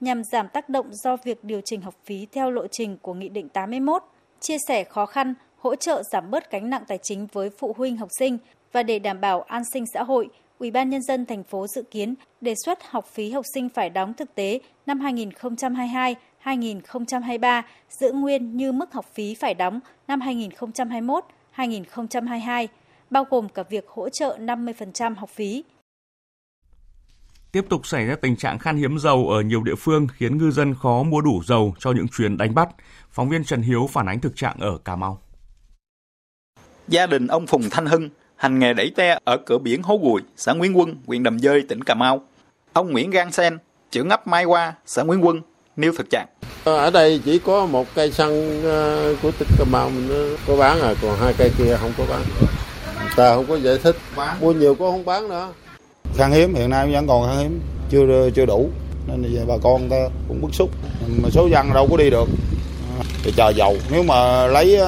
Nhằm 0.00 0.24
giảm 0.24 0.46
tác 0.48 0.68
động 0.68 0.86
do 0.92 1.16
việc 1.24 1.44
điều 1.44 1.60
chỉnh 1.64 1.80
học 1.80 1.94
phí 2.06 2.26
theo 2.32 2.50
lộ 2.50 2.66
trình 2.72 2.96
của 3.02 3.14
Nghị 3.14 3.28
định 3.28 3.48
81, 3.48 4.02
chia 4.40 4.56
sẻ 4.68 4.84
khó 4.84 5.06
khăn, 5.06 5.34
hỗ 5.58 5.76
trợ 5.76 6.02
giảm 6.12 6.30
bớt 6.30 6.50
gánh 6.50 6.70
nặng 6.70 6.84
tài 6.88 6.98
chính 7.02 7.26
với 7.32 7.50
phụ 7.58 7.74
huynh 7.78 7.96
học 7.96 8.08
sinh 8.18 8.38
và 8.72 8.82
để 8.82 8.98
đảm 8.98 9.20
bảo 9.20 9.40
an 9.40 9.62
sinh 9.72 9.84
xã 9.94 10.02
hội, 10.02 10.28
Ủy 10.58 10.70
ban 10.70 10.90
nhân 10.90 11.02
dân 11.02 11.26
thành 11.26 11.44
phố 11.44 11.66
dự 11.66 11.82
kiến 11.82 12.14
đề 12.40 12.54
xuất 12.64 12.78
học 12.90 13.06
phí 13.06 13.30
học 13.30 13.44
sinh 13.54 13.68
phải 13.68 13.90
đóng 13.90 14.14
thực 14.14 14.34
tế 14.34 14.60
năm 14.86 15.00
2022 15.00 16.16
2023 16.44 17.62
giữ 17.90 18.12
nguyên 18.12 18.56
như 18.56 18.72
mức 18.72 18.92
học 18.92 19.06
phí 19.14 19.34
phải 19.34 19.54
đóng 19.54 19.80
năm 20.08 20.20
2021 20.20 21.24
2022 21.50 22.68
bao 23.10 23.24
gồm 23.30 23.48
cả 23.48 23.62
việc 23.62 23.88
hỗ 23.88 24.08
trợ 24.08 24.36
50% 24.40 25.14
học 25.14 25.30
phí. 25.30 25.64
Tiếp 27.52 27.64
tục 27.68 27.86
xảy 27.86 28.06
ra 28.06 28.16
tình 28.22 28.36
trạng 28.36 28.58
khan 28.58 28.76
hiếm 28.76 28.98
dầu 28.98 29.28
ở 29.28 29.40
nhiều 29.40 29.62
địa 29.62 29.74
phương 29.74 30.06
khiến 30.14 30.38
ngư 30.38 30.50
dân 30.50 30.74
khó 30.74 31.02
mua 31.02 31.20
đủ 31.20 31.42
dầu 31.44 31.74
cho 31.78 31.92
những 31.92 32.08
chuyến 32.08 32.36
đánh 32.36 32.54
bắt. 32.54 32.68
Phóng 33.10 33.28
viên 33.28 33.44
Trần 33.44 33.62
Hiếu 33.62 33.88
phản 33.92 34.06
ánh 34.06 34.20
thực 34.20 34.36
trạng 34.36 34.56
ở 34.60 34.78
Cà 34.84 34.96
Mau. 34.96 35.20
Gia 36.88 37.06
đình 37.06 37.26
ông 37.26 37.46
Phùng 37.46 37.62
Thanh 37.70 37.86
Hưng 37.86 38.08
hành 38.36 38.58
nghề 38.58 38.74
đẩy 38.74 38.90
te 38.96 39.18
ở 39.24 39.36
cửa 39.46 39.58
biển 39.58 39.82
Hố 39.82 39.98
Gùi, 40.02 40.22
xã 40.36 40.52
Nguyễn 40.52 40.78
Quân, 40.78 40.96
huyện 41.06 41.22
Đầm 41.22 41.38
Dơi, 41.38 41.62
tỉnh 41.68 41.84
Cà 41.84 41.94
Mau. 41.94 42.20
Ông 42.72 42.92
Nguyễn 42.92 43.10
Gan 43.10 43.32
Sen, 43.32 43.58
trưởng 43.90 44.08
ấp 44.08 44.26
Mai 44.26 44.44
Hoa, 44.44 44.74
xã 44.86 45.02
Nguyễn 45.02 45.24
Quân, 45.24 45.40
nếu 45.76 45.92
thực 45.98 46.10
trạng? 46.10 46.26
Ờ, 46.64 46.76
ở 46.76 46.90
đây 46.90 47.20
chỉ 47.24 47.38
có 47.38 47.66
một 47.66 47.86
cây 47.94 48.10
xăng 48.10 48.62
ờ, 48.62 49.14
của 49.22 49.30
tỉnh 49.38 49.48
Cà 49.58 49.64
Mau 49.64 49.90
mình 49.90 50.08
ờ, 50.08 50.36
có 50.46 50.56
bán 50.56 50.80
à, 50.80 50.94
còn 51.02 51.16
hai 51.20 51.34
cây 51.38 51.50
kia 51.58 51.76
không 51.80 51.92
có 51.98 52.04
bán. 52.08 52.22
Ta 53.16 53.34
không 53.34 53.46
có 53.48 53.56
giải 53.56 53.78
thích, 53.82 53.96
mua 54.40 54.52
nhiều 54.52 54.74
có 54.74 54.90
không 54.90 55.04
bán 55.04 55.28
nữa. 55.28 55.48
Khan 56.16 56.32
hiếm 56.32 56.54
hiện 56.54 56.70
nay 56.70 56.92
vẫn 56.92 57.06
còn 57.06 57.28
khan 57.28 57.38
hiếm, 57.38 57.60
chưa 57.90 58.30
chưa 58.34 58.46
đủ. 58.46 58.70
Nên 59.06 59.22
là 59.22 59.44
bà 59.48 59.54
con 59.62 59.88
ta 59.88 59.96
cũng 60.28 60.40
bức 60.40 60.54
xúc. 60.54 60.70
Mà 61.22 61.28
số 61.32 61.48
dân 61.52 61.72
đâu 61.74 61.88
có 61.90 61.96
đi 61.96 62.10
được. 62.10 62.28
Thì 63.22 63.32
chờ 63.36 63.52
dầu. 63.56 63.76
Nếu 63.90 64.02
mà 64.02 64.46
lấy 64.46 64.80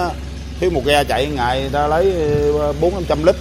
thiếu 0.61 0.71
một 0.71 0.83
ghe 0.85 1.05
chạy 1.05 1.26
ngày 1.26 1.69
ta 1.73 1.87
lấy 1.87 2.12
bốn 2.81 2.95
năm 2.95 3.02
trăm 3.09 3.25
lít 3.25 3.37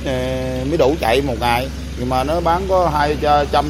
mới 0.69 0.77
đủ 0.77 0.95
chạy 0.99 1.21
một 1.21 1.35
ngày. 1.39 1.69
Nhưng 1.99 2.09
mà 2.09 2.23
nó 2.23 2.39
bán 2.39 2.65
có 2.69 2.89
hai 2.93 3.17
trăm 3.51 3.65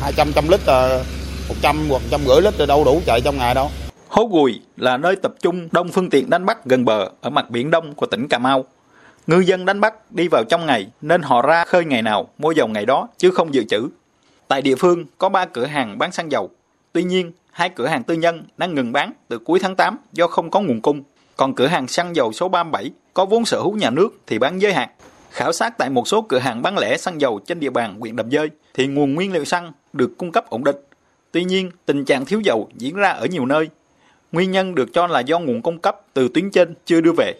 hai 0.00 0.12
trăm 0.16 0.32
trăm 0.32 0.48
lít 0.48 0.60
à 0.66 1.04
100 1.48 1.76
hoặc 1.88 2.02
150 2.10 2.42
lít 2.42 2.58
rồi 2.58 2.66
đâu 2.66 2.84
đủ 2.84 3.00
chạy 3.06 3.20
trong 3.20 3.36
ngày 3.36 3.54
đâu. 3.54 3.70
Hố 4.08 4.28
Gùi 4.32 4.60
là 4.76 4.96
nơi 4.96 5.16
tập 5.16 5.34
trung 5.40 5.68
đông 5.72 5.88
phương 5.88 6.10
tiện 6.10 6.30
đánh 6.30 6.46
bắt 6.46 6.64
gần 6.64 6.84
bờ 6.84 7.08
ở 7.20 7.30
mặt 7.30 7.50
biển 7.50 7.70
đông 7.70 7.94
của 7.94 8.06
tỉnh 8.06 8.28
Cà 8.28 8.38
Mau. 8.38 8.64
Ngư 9.26 9.38
dân 9.38 9.64
đánh 9.64 9.80
bắt 9.80 9.94
đi 10.10 10.28
vào 10.28 10.44
trong 10.44 10.66
ngày 10.66 10.86
nên 11.00 11.22
họ 11.22 11.42
ra 11.42 11.64
khơi 11.64 11.84
ngày 11.84 12.02
nào 12.02 12.28
mua 12.38 12.50
dầu 12.50 12.68
ngày 12.68 12.86
đó 12.86 13.08
chứ 13.18 13.30
không 13.30 13.54
dự 13.54 13.64
trữ. 13.64 13.88
Tại 14.48 14.62
địa 14.62 14.74
phương 14.74 15.04
có 15.18 15.28
3 15.28 15.44
cửa 15.44 15.64
hàng 15.64 15.98
bán 15.98 16.12
xăng 16.12 16.32
dầu. 16.32 16.50
Tuy 16.92 17.02
nhiên, 17.02 17.32
hai 17.50 17.68
cửa 17.68 17.86
hàng 17.86 18.02
tư 18.02 18.14
nhân 18.14 18.44
đang 18.56 18.74
ngừng 18.74 18.92
bán 18.92 19.12
từ 19.28 19.38
cuối 19.38 19.58
tháng 19.58 19.76
8 19.76 19.98
do 20.12 20.26
không 20.26 20.50
có 20.50 20.60
nguồn 20.60 20.80
cung. 20.80 21.02
Còn 21.36 21.54
cửa 21.54 21.66
hàng 21.66 21.88
xăng 21.88 22.16
dầu 22.16 22.32
số 22.32 22.48
37 22.48 22.90
có 23.14 23.24
vốn 23.24 23.44
sở 23.44 23.60
hữu 23.60 23.76
nhà 23.76 23.90
nước 23.90 24.08
thì 24.26 24.38
bán 24.38 24.58
giới 24.58 24.72
hạn. 24.72 24.88
Khảo 25.30 25.52
sát 25.52 25.78
tại 25.78 25.90
một 25.90 26.08
số 26.08 26.22
cửa 26.22 26.38
hàng 26.38 26.62
bán 26.62 26.78
lẻ 26.78 26.96
xăng 26.96 27.20
dầu 27.20 27.40
trên 27.46 27.60
địa 27.60 27.70
bàn 27.70 28.00
huyện 28.00 28.16
Đầm 28.16 28.30
Dơi 28.30 28.50
thì 28.74 28.86
nguồn 28.86 29.14
nguyên 29.14 29.32
liệu 29.32 29.44
xăng 29.44 29.72
được 29.92 30.10
cung 30.18 30.32
cấp 30.32 30.50
ổn 30.50 30.64
định 30.64 30.76
Tuy 31.32 31.44
nhiên, 31.44 31.70
tình 31.86 32.04
trạng 32.04 32.24
thiếu 32.24 32.40
dầu 32.40 32.68
diễn 32.76 32.94
ra 32.94 33.10
ở 33.10 33.26
nhiều 33.26 33.46
nơi. 33.46 33.68
Nguyên 34.32 34.50
nhân 34.50 34.74
được 34.74 34.88
cho 34.92 35.06
là 35.06 35.20
do 35.20 35.38
nguồn 35.38 35.62
cung 35.62 35.78
cấp 35.78 36.00
từ 36.14 36.28
tuyến 36.34 36.50
trên 36.50 36.74
chưa 36.84 37.00
đưa 37.00 37.12
về. 37.16 37.34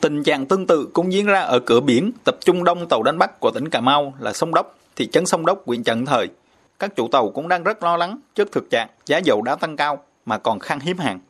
Tình 0.00 0.22
trạng 0.22 0.46
tương 0.46 0.66
tự 0.66 0.88
cũng 0.92 1.12
diễn 1.12 1.26
ra 1.26 1.40
ở 1.40 1.58
cửa 1.58 1.80
biển 1.80 2.12
tập 2.24 2.36
trung 2.40 2.64
đông 2.64 2.88
tàu 2.88 3.02
đánh 3.02 3.18
bắt 3.18 3.40
của 3.40 3.50
tỉnh 3.50 3.68
Cà 3.68 3.80
Mau 3.80 4.14
là 4.20 4.32
sông 4.32 4.54
Đốc, 4.54 4.78
thị 4.96 5.06
trấn 5.06 5.26
sông 5.26 5.46
Đốc, 5.46 5.66
huyện 5.66 5.82
Trần 5.82 6.06
Thời. 6.06 6.28
Các 6.78 6.96
chủ 6.96 7.08
tàu 7.08 7.30
cũng 7.30 7.48
đang 7.48 7.62
rất 7.62 7.82
lo 7.82 7.96
lắng 7.96 8.18
trước 8.34 8.52
thực 8.52 8.70
trạng 8.70 8.88
giá 9.06 9.18
dầu 9.18 9.42
đã 9.42 9.56
tăng 9.56 9.76
cao 9.76 10.04
mà 10.26 10.38
còn 10.38 10.58
khan 10.58 10.80
hiếm 10.80 10.98
hàng. 10.98 11.20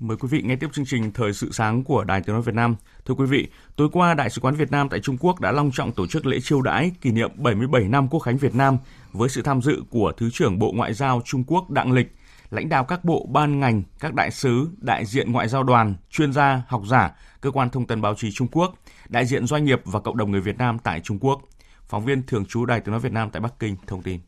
Mời 0.00 0.16
quý 0.16 0.28
vị 0.30 0.42
nghe 0.42 0.56
tiếp 0.56 0.68
chương 0.72 0.84
trình 0.84 1.12
Thời 1.12 1.32
sự 1.32 1.52
sáng 1.52 1.84
của 1.84 2.04
Đài 2.04 2.22
Tiếng 2.22 2.34
nói 2.34 2.42
Việt 2.42 2.54
Nam. 2.54 2.76
Thưa 3.04 3.14
quý 3.14 3.26
vị, 3.26 3.48
tối 3.76 3.88
qua 3.92 4.14
Đại 4.14 4.30
sứ 4.30 4.40
quán 4.40 4.54
Việt 4.54 4.70
Nam 4.70 4.88
tại 4.88 5.00
Trung 5.00 5.16
Quốc 5.20 5.40
đã 5.40 5.52
long 5.52 5.70
trọng 5.72 5.92
tổ 5.92 6.06
chức 6.06 6.26
lễ 6.26 6.38
chiêu 6.42 6.62
đãi 6.62 6.92
kỷ 7.00 7.10
niệm 7.10 7.30
77 7.36 7.84
năm 7.88 8.08
Quốc 8.08 8.20
khánh 8.20 8.36
Việt 8.36 8.54
Nam 8.54 8.78
với 9.12 9.28
sự 9.28 9.42
tham 9.42 9.62
dự 9.62 9.82
của 9.90 10.12
Thứ 10.16 10.30
trưởng 10.32 10.58
Bộ 10.58 10.72
Ngoại 10.72 10.94
giao 10.94 11.22
Trung 11.24 11.44
Quốc 11.46 11.70
Đặng 11.70 11.92
Lịch, 11.92 12.16
lãnh 12.50 12.68
đạo 12.68 12.84
các 12.84 13.04
bộ 13.04 13.26
ban 13.30 13.60
ngành, 13.60 13.82
các 14.00 14.14
đại 14.14 14.30
sứ, 14.30 14.68
đại 14.78 15.04
diện 15.04 15.32
ngoại 15.32 15.48
giao 15.48 15.62
đoàn, 15.62 15.94
chuyên 16.10 16.32
gia, 16.32 16.62
học 16.68 16.82
giả, 16.86 17.16
cơ 17.40 17.50
quan 17.50 17.70
thông 17.70 17.86
tấn 17.86 18.00
báo 18.00 18.14
chí 18.14 18.30
Trung 18.32 18.48
Quốc, 18.52 18.74
đại 19.08 19.26
diện 19.26 19.46
doanh 19.46 19.64
nghiệp 19.64 19.80
và 19.84 20.00
cộng 20.00 20.16
đồng 20.16 20.30
người 20.30 20.40
Việt 20.40 20.58
Nam 20.58 20.78
tại 20.78 21.00
Trung 21.00 21.18
Quốc. 21.20 21.40
Phóng 21.88 22.04
viên 22.04 22.22
thường 22.26 22.44
trú 22.44 22.66
Đài 22.66 22.80
Tiếng 22.80 22.92
nói 22.92 23.00
Việt 23.00 23.12
Nam 23.12 23.30
tại 23.30 23.40
Bắc 23.40 23.58
Kinh 23.58 23.76
thông 23.86 24.02
tin. 24.02 24.20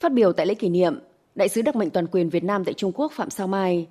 Phát 0.00 0.12
biểu 0.12 0.32
tại 0.32 0.46
lễ 0.46 0.54
kỷ 0.54 0.68
niệm, 0.68 0.94
Đại 1.34 1.48
sứ 1.48 1.62
đặc 1.62 1.76
mệnh 1.76 1.90
toàn 1.90 2.06
quyền 2.06 2.30
Việt 2.30 2.44
Nam 2.44 2.64
tại 2.64 2.74
Trung 2.74 2.92
Quốc 2.94 3.12
Phạm 3.12 3.30
Sao 3.30 3.46
Mai 3.46 3.88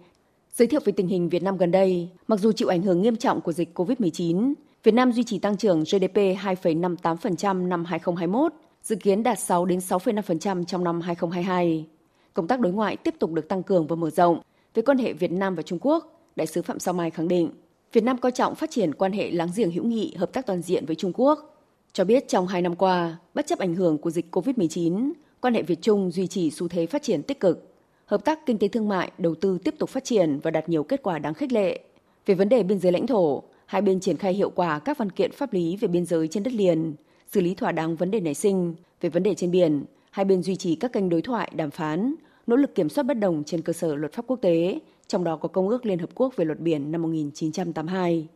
giới 0.59 0.67
thiệu 0.67 0.81
về 0.85 0.93
tình 0.93 1.07
hình 1.07 1.29
Việt 1.29 1.43
Nam 1.43 1.57
gần 1.57 1.71
đây, 1.71 2.09
mặc 2.27 2.39
dù 2.39 2.51
chịu 2.51 2.67
ảnh 2.67 2.81
hưởng 2.81 3.01
nghiêm 3.01 3.15
trọng 3.15 3.41
của 3.41 3.51
dịch 3.51 3.79
COVID-19, 3.79 4.53
Việt 4.83 4.93
Nam 4.93 5.11
duy 5.11 5.23
trì 5.23 5.39
tăng 5.39 5.57
trưởng 5.57 5.79
GDP 5.79 6.15
2,58% 6.15 7.67
năm 7.67 7.85
2021, 7.85 8.53
dự 8.83 8.95
kiến 8.95 9.23
đạt 9.23 9.39
6 9.39 9.65
đến 9.65 9.79
6,5% 9.79 10.63
trong 10.63 10.83
năm 10.83 11.01
2022. 11.01 11.85
Công 12.33 12.47
tác 12.47 12.59
đối 12.59 12.73
ngoại 12.73 12.97
tiếp 12.97 13.15
tục 13.19 13.31
được 13.31 13.47
tăng 13.47 13.63
cường 13.63 13.87
và 13.87 13.95
mở 13.95 14.09
rộng. 14.09 14.41
Về 14.73 14.83
quan 14.83 14.97
hệ 14.97 15.13
Việt 15.13 15.31
Nam 15.31 15.55
và 15.55 15.61
Trung 15.61 15.79
Quốc, 15.81 16.21
Đại 16.35 16.47
sứ 16.47 16.61
Phạm 16.61 16.79
Sao 16.79 16.93
Mai 16.93 17.11
khẳng 17.11 17.27
định, 17.27 17.49
Việt 17.93 18.03
Nam 18.03 18.17
coi 18.17 18.31
trọng 18.31 18.55
phát 18.55 18.71
triển 18.71 18.93
quan 18.93 19.11
hệ 19.11 19.31
láng 19.31 19.49
giềng 19.55 19.71
hữu 19.71 19.83
nghị, 19.83 20.13
hợp 20.17 20.33
tác 20.33 20.45
toàn 20.45 20.61
diện 20.61 20.85
với 20.85 20.95
Trung 20.95 21.13
Quốc. 21.15 21.63
Cho 21.93 22.03
biết 22.03 22.27
trong 22.27 22.47
hai 22.47 22.61
năm 22.61 22.75
qua, 22.75 23.17
bất 23.33 23.47
chấp 23.47 23.59
ảnh 23.59 23.75
hưởng 23.75 23.97
của 23.97 24.11
dịch 24.11 24.35
COVID-19, 24.35 25.11
quan 25.41 25.53
hệ 25.53 25.61
Việt 25.61 25.81
Trung 25.81 26.11
duy 26.11 26.27
trì 26.27 26.51
xu 26.51 26.67
thế 26.67 26.85
phát 26.85 27.03
triển 27.03 27.23
tích 27.23 27.39
cực. 27.39 27.69
Hợp 28.09 28.25
tác 28.25 28.45
kinh 28.45 28.57
tế 28.57 28.67
thương 28.67 28.87
mại, 28.87 29.11
đầu 29.17 29.35
tư 29.35 29.57
tiếp 29.63 29.75
tục 29.79 29.89
phát 29.89 30.03
triển 30.03 30.39
và 30.43 30.51
đạt 30.51 30.69
nhiều 30.69 30.83
kết 30.83 31.03
quả 31.03 31.19
đáng 31.19 31.33
khích 31.33 31.51
lệ. 31.51 31.79
Về 32.25 32.35
vấn 32.35 32.49
đề 32.49 32.63
biên 32.63 32.79
giới 32.79 32.91
lãnh 32.91 33.07
thổ, 33.07 33.43
hai 33.65 33.81
bên 33.81 33.99
triển 33.99 34.17
khai 34.17 34.33
hiệu 34.33 34.49
quả 34.49 34.79
các 34.79 34.97
văn 34.97 35.09
kiện 35.09 35.31
pháp 35.31 35.53
lý 35.53 35.77
về 35.77 35.87
biên 35.87 36.05
giới 36.05 36.27
trên 36.27 36.43
đất 36.43 36.53
liền, 36.53 36.93
xử 37.27 37.41
lý 37.41 37.55
thỏa 37.55 37.71
đáng 37.71 37.95
vấn 37.95 38.11
đề 38.11 38.19
nảy 38.19 38.33
sinh. 38.33 38.75
Về 39.01 39.09
vấn 39.09 39.23
đề 39.23 39.35
trên 39.35 39.51
biển, 39.51 39.85
hai 40.11 40.25
bên 40.25 40.43
duy 40.43 40.55
trì 40.55 40.75
các 40.75 40.93
kênh 40.93 41.09
đối 41.09 41.21
thoại, 41.21 41.51
đàm 41.55 41.71
phán, 41.71 42.15
nỗ 42.47 42.55
lực 42.55 42.75
kiểm 42.75 42.89
soát 42.89 43.03
bất 43.03 43.13
đồng 43.13 43.43
trên 43.43 43.61
cơ 43.61 43.73
sở 43.73 43.95
luật 43.95 44.13
pháp 44.13 44.27
quốc 44.27 44.37
tế, 44.41 44.79
trong 45.07 45.23
đó 45.23 45.35
có 45.35 45.49
Công 45.49 45.69
ước 45.69 45.85
Liên 45.85 45.99
Hợp 45.99 46.09
Quốc 46.15 46.35
về 46.35 46.45
luật 46.45 46.59
biển 46.59 46.91
năm 46.91 47.01
1982. 47.01 48.27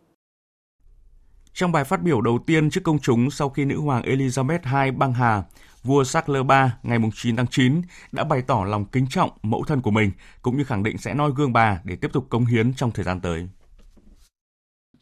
Trong 1.53 1.71
bài 1.71 1.83
phát 1.83 2.01
biểu 2.01 2.21
đầu 2.21 2.39
tiên 2.47 2.69
trước 2.69 2.81
công 2.83 2.99
chúng 2.99 3.31
sau 3.31 3.49
khi 3.49 3.65
nữ 3.65 3.79
hoàng 3.79 4.03
Elizabeth 4.03 4.83
II 4.83 4.91
băng 4.91 5.13
hà, 5.13 5.43
vua 5.83 6.03
Charles 6.03 6.45
III 6.49 6.57
ngày 6.83 6.99
9 7.15 7.35
tháng 7.35 7.47
9 7.47 7.81
đã 8.11 8.23
bày 8.23 8.41
tỏ 8.41 8.65
lòng 8.67 8.85
kính 8.85 9.07
trọng 9.09 9.29
mẫu 9.43 9.63
thân 9.67 9.81
của 9.81 9.91
mình, 9.91 10.11
cũng 10.41 10.57
như 10.57 10.63
khẳng 10.63 10.83
định 10.83 10.97
sẽ 10.97 11.13
noi 11.13 11.31
gương 11.35 11.53
bà 11.53 11.81
để 11.83 11.95
tiếp 11.95 12.13
tục 12.13 12.27
công 12.29 12.45
hiến 12.45 12.73
trong 12.73 12.91
thời 12.91 13.05
gian 13.05 13.21
tới. 13.21 13.47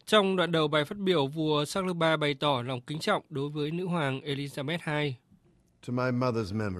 Trong 0.05 0.35
đoạn 0.35 0.51
đầu 0.51 0.67
bài 0.67 0.85
phát 0.85 0.97
biểu, 0.97 1.27
vua 1.27 1.65
Charles 1.65 1.95
III 2.01 2.17
bày 2.17 2.33
tỏ 2.33 2.63
lòng 2.65 2.81
kính 2.81 2.99
trọng 2.99 3.23
đối 3.29 3.49
với 3.49 3.71
nữ 3.71 3.85
hoàng 3.85 4.21
Elizabeth 4.21 5.03
II. 5.03 5.15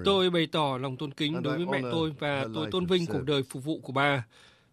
Tôi 0.06 0.30
bày 0.30 0.48
tỏ 0.52 0.78
lòng 0.82 0.98
tôn 0.98 1.14
kính 1.14 1.44
đối 1.44 1.58
với 1.58 1.66
mẹ 1.66 1.90
tôi 1.92 2.14
và 2.20 2.46
tôi 2.56 2.68
tôn 2.72 2.86
vinh 2.86 3.06
cuộc 3.06 3.24
đời 3.24 3.44
phục 3.50 3.64
vụ 3.64 3.80
của 3.84 3.94
bà. 3.94 4.24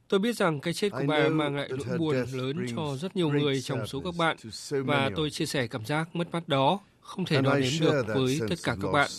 Tôi 0.09 0.21
biết 0.21 0.37
rằng 0.37 0.61
cái 0.61 0.75
chết 0.75 0.89
của 0.93 1.05
bà 1.09 1.29
mang 1.29 1.57
lại 1.57 1.69
nỗi 1.87 1.99
buồn 1.99 2.17
lớn 2.33 2.67
cho 2.77 2.97
rất 2.97 3.17
nhiều 3.17 3.29
người 3.29 3.61
trong 3.61 3.87
số 3.87 4.01
các 4.01 4.15
bạn 4.19 4.37
và 4.71 5.11
tôi 5.17 5.31
chia 5.31 5.47
sẻ 5.47 5.67
cảm 5.67 5.85
giác 5.85 6.17
mất 6.17 6.29
mát 6.33 6.49
đó 6.49 6.81
không 7.01 7.25
thể 7.25 7.43
nói 7.43 7.61
đến 7.61 7.73
được 7.81 8.07
với 8.15 8.39
tất 8.49 8.57
cả 8.65 8.77
các 8.83 8.89
bạn. 8.93 9.11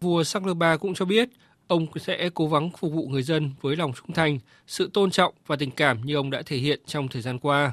Vua 0.00 0.24
Charles 0.24 0.56
III 0.60 0.78
cũng 0.80 0.94
cho 0.94 1.04
biết 1.04 1.28
ông 1.66 1.86
sẽ 2.00 2.30
cố 2.34 2.48
gắng 2.48 2.70
phục 2.78 2.92
vụ 2.92 3.08
người 3.08 3.22
dân 3.22 3.50
với 3.60 3.76
lòng 3.76 3.92
trung 3.92 4.12
thành, 4.14 4.38
sự 4.66 4.90
tôn 4.92 5.10
trọng 5.10 5.34
và 5.46 5.56
tình 5.56 5.70
cảm 5.70 6.00
như 6.04 6.14
ông 6.14 6.30
đã 6.30 6.42
thể 6.46 6.56
hiện 6.56 6.80
trong 6.86 7.08
thời 7.08 7.22
gian 7.22 7.38
qua. 7.38 7.72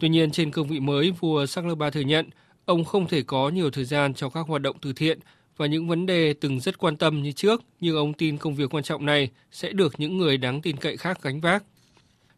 Tuy 0.00 0.08
nhiên, 0.08 0.30
trên 0.30 0.50
cương 0.50 0.68
vị 0.68 0.80
mới, 0.80 1.10
vua 1.10 1.46
Charles 1.46 1.78
III 1.80 1.90
thừa 1.90 2.00
nhận 2.00 2.30
ông 2.64 2.84
không 2.84 3.08
thể 3.08 3.22
có 3.22 3.48
nhiều 3.48 3.70
thời 3.70 3.84
gian 3.84 4.14
cho 4.14 4.28
các 4.30 4.46
hoạt 4.46 4.62
động 4.62 4.76
từ 4.82 4.92
thiện 4.92 5.18
và 5.58 5.66
những 5.66 5.88
vấn 5.88 6.06
đề 6.06 6.32
từng 6.32 6.60
rất 6.60 6.78
quan 6.78 6.96
tâm 6.96 7.22
như 7.22 7.32
trước, 7.32 7.62
nhưng 7.80 7.96
ông 7.96 8.12
tin 8.12 8.38
công 8.38 8.54
việc 8.54 8.74
quan 8.74 8.84
trọng 8.84 9.06
này 9.06 9.30
sẽ 9.50 9.72
được 9.72 10.00
những 10.00 10.18
người 10.18 10.36
đáng 10.36 10.60
tin 10.60 10.76
cậy 10.76 10.96
khác 10.96 11.18
gánh 11.22 11.40
vác. 11.40 11.64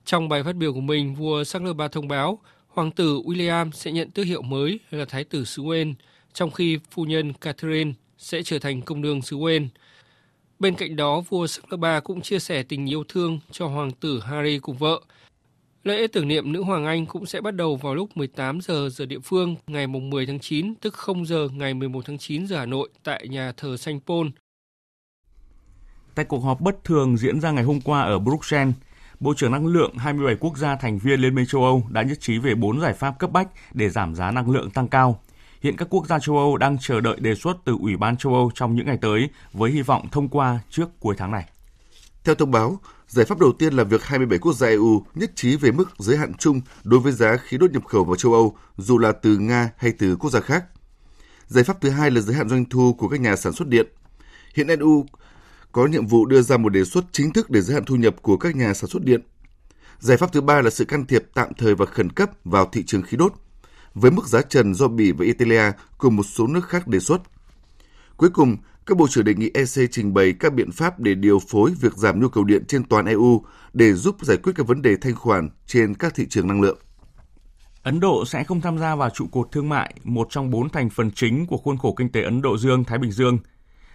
Trong 0.04 0.28
bài 0.28 0.42
phát 0.42 0.56
biểu 0.56 0.72
của 0.72 0.80
mình, 0.80 1.14
vua 1.14 1.44
Charles 1.44 1.76
III 1.78 1.88
thông 1.92 2.09
báo 2.09 2.38
Hoàng 2.68 2.90
tử 2.90 3.22
William 3.24 3.70
sẽ 3.70 3.92
nhận 3.92 4.11
tước 4.11 4.26
hiệu 4.26 4.42
mới 4.42 4.80
là 4.90 5.04
Thái 5.04 5.24
tử 5.24 5.44
xứ 5.44 5.62
Wales, 5.62 5.94
trong 6.33 6.50
khi 6.50 6.78
phu 6.90 7.04
nhân 7.04 7.33
Catherine 7.33 7.92
sẽ 8.18 8.42
trở 8.42 8.59
thành 8.59 8.83
công 8.83 9.00
nương 9.00 9.22
xứ 9.22 9.37
Wales. 9.37 9.66
Bên 10.59 10.74
cạnh 10.74 10.96
đó, 10.96 11.20
vua 11.20 11.46
Charles 11.46 11.83
III 11.83 12.00
cũng 12.04 12.20
chia 12.20 12.38
sẻ 12.38 12.62
tình 12.62 12.90
yêu 12.90 13.04
thương 13.09 13.40
cho 13.50 13.66
hoàng 13.66 13.90
tử 13.90 14.20
Harry 14.20 14.59
cùng 14.59 14.76
vợ. 14.76 15.00
Lễ 15.85 16.07
tưởng 16.12 16.29
niệm 16.29 16.53
nữ 16.53 16.62
hoàng 16.62 16.87
Anh 16.87 17.07
cũng 17.07 17.27
sẽ 17.27 17.40
bắt 17.40 17.51
đầu 17.55 17.77
vào 17.77 17.95
lúc 17.95 18.16
18 18.16 18.61
giờ 18.61 18.88
giờ 18.88 19.07
địa 19.07 19.19
phương 19.25 19.57
ngày 19.66 19.87
10 19.87 20.27
tháng 20.27 20.38
9, 20.38 20.75
tức 20.75 20.95
0 20.95 21.27
giờ 21.27 21.49
ngày 21.53 21.75
11 21.75 22.05
tháng 22.07 22.19
9 22.19 22.47
giờ 22.47 22.59
Hà 22.59 22.66
Nội 22.66 22.88
tại 23.05 23.29
nhà 23.29 23.53
thờ 23.57 23.77
Saint 23.77 24.07
Paul. 24.07 24.27
Tại 26.14 26.25
cuộc 26.25 26.38
họp 26.38 26.61
bất 26.61 26.85
thường 26.85 27.16
diễn 27.16 27.40
ra 27.40 27.51
ngày 27.51 27.64
hôm 27.64 27.81
qua 27.81 28.01
ở 28.01 28.19
Bruxelles, 28.19 28.75
Bộ 29.21 29.35
trưởng 29.35 29.53
Năng 29.53 29.66
lượng 29.66 29.97
27 29.97 30.37
quốc 30.40 30.57
gia 30.59 30.77
thành 30.77 30.99
viên 30.99 31.21
Liên 31.21 31.35
minh 31.35 31.47
châu 31.47 31.64
Âu 31.64 31.83
đã 31.90 32.03
nhất 32.03 32.21
trí 32.21 32.38
về 32.38 32.55
4 32.55 32.81
giải 32.81 32.93
pháp 32.93 33.19
cấp 33.19 33.31
bách 33.33 33.49
để 33.73 33.88
giảm 33.88 34.14
giá 34.14 34.31
năng 34.31 34.51
lượng 34.51 34.71
tăng 34.71 34.88
cao. 34.88 35.21
Hiện 35.62 35.77
các 35.77 35.88
quốc 35.90 36.07
gia 36.07 36.19
châu 36.19 36.37
Âu 36.38 36.57
đang 36.57 36.77
chờ 36.81 37.01
đợi 37.01 37.16
đề 37.21 37.35
xuất 37.35 37.57
từ 37.64 37.77
Ủy 37.81 37.97
ban 37.97 38.16
châu 38.16 38.35
Âu 38.35 38.51
trong 38.55 38.75
những 38.75 38.87
ngày 38.87 38.99
tới 39.01 39.29
với 39.53 39.71
hy 39.71 39.83
vọng 39.83 40.09
thông 40.12 40.29
qua 40.29 40.59
trước 40.71 40.88
cuối 41.01 41.14
tháng 41.19 41.31
này. 41.31 41.45
Theo 42.25 42.35
thông 42.35 42.51
báo, 42.51 42.79
giải 43.11 43.25
pháp 43.25 43.38
đầu 43.38 43.53
tiên 43.53 43.75
là 43.75 43.85
việc 43.85 44.03
27 44.03 44.38
quốc 44.38 44.53
gia 44.53 44.66
EU 44.66 45.05
nhất 45.14 45.31
trí 45.35 45.57
về 45.57 45.70
mức 45.70 45.90
giới 45.99 46.16
hạn 46.16 46.35
chung 46.35 46.61
đối 46.85 47.01
với 47.01 47.12
giá 47.12 47.37
khí 47.37 47.59
đốt 47.59 47.70
nhập 47.70 47.85
khẩu 47.85 48.05
vào 48.05 48.16
châu 48.16 48.33
Âu, 48.33 48.57
dù 48.77 48.99
là 48.99 49.12
từ 49.12 49.38
Nga 49.38 49.70
hay 49.77 49.92
từ 49.92 50.16
quốc 50.16 50.31
gia 50.31 50.40
khác. 50.40 50.64
Giải 51.46 51.64
pháp 51.64 51.81
thứ 51.81 51.90
hai 51.90 52.11
là 52.11 52.20
giới 52.20 52.37
hạn 52.37 52.49
doanh 52.49 52.64
thu 52.64 52.94
của 52.99 53.09
các 53.09 53.20
nhà 53.20 53.37
sản 53.37 53.53
xuất 53.53 53.68
điện. 53.68 53.87
Hiện 54.55 54.66
EU 54.66 55.07
có 55.73 55.87
nhiệm 55.87 56.07
vụ 56.07 56.27
đưa 56.27 56.42
ra 56.42 56.57
một 56.57 56.68
đề 56.68 56.85
xuất 56.85 57.05
chính 57.12 57.33
thức 57.33 57.51
để 57.51 57.61
giới 57.61 57.75
hạn 57.75 57.85
thu 57.85 57.96
nhập 57.96 58.16
của 58.23 58.37
các 58.37 58.57
nhà 58.57 58.75
sản 58.75 58.90
xuất 58.90 59.05
điện. 59.05 59.20
Giải 59.99 60.16
pháp 60.16 60.33
thứ 60.33 60.40
ba 60.40 60.62
là 60.62 60.70
sự 60.70 60.85
can 60.85 61.07
thiệp 61.07 61.25
tạm 61.35 61.55
thời 61.59 61.75
và 61.75 61.87
khẩn 61.87 62.12
cấp 62.12 62.31
vào 62.44 62.68
thị 62.73 62.85
trường 62.87 63.03
khí 63.03 63.16
đốt, 63.16 63.33
với 63.94 64.11
mức 64.11 64.27
giá 64.27 64.42
trần 64.42 64.75
do 64.75 64.88
Bỉ 64.88 65.12
và 65.12 65.25
Italia 65.25 65.73
cùng 65.99 66.16
một 66.16 66.23
số 66.23 66.46
nước 66.46 66.68
khác 66.68 66.88
đề 66.88 67.01
xuất. 67.01 67.23
Cuối 68.16 68.31
cùng, 68.31 68.57
các 68.90 68.96
bộ 68.96 69.09
trưởng 69.09 69.24
đề 69.24 69.35
nghị 69.35 69.50
EC 69.55 69.90
trình 69.90 70.14
bày 70.14 70.33
các 70.40 70.55
biện 70.55 70.72
pháp 70.72 71.00
để 71.00 71.14
điều 71.14 71.38
phối 71.38 71.72
việc 71.81 71.96
giảm 71.96 72.20
nhu 72.20 72.29
cầu 72.29 72.44
điện 72.44 72.64
trên 72.68 72.85
toàn 72.85 73.07
EU 73.07 73.44
để 73.72 73.92
giúp 73.92 74.16
giải 74.20 74.37
quyết 74.37 74.53
các 74.57 74.66
vấn 74.66 74.83
đề 74.83 74.96
thanh 74.96 75.14
khoản 75.14 75.48
trên 75.66 75.94
các 75.94 76.14
thị 76.14 76.26
trường 76.31 76.48
năng 76.48 76.61
lượng. 76.61 76.79
Ấn 77.83 78.00
Độ 78.00 78.24
sẽ 78.24 78.44
không 78.44 78.61
tham 78.61 78.79
gia 78.79 78.94
vào 78.94 79.11
trụ 79.11 79.26
cột 79.33 79.53
thương 79.53 79.68
mại, 79.68 79.94
một 80.05 80.26
trong 80.31 80.50
bốn 80.50 80.68
thành 80.68 80.90
phần 80.90 81.11
chính 81.11 81.46
của 81.46 81.57
khuôn 81.57 81.79
khổ 81.79 81.94
kinh 81.96 82.12
tế 82.12 82.22
Ấn 82.22 82.42
Độ 82.42 82.59
Dương-Thái 82.59 82.98
Bình 82.98 83.11
Dương. 83.11 83.38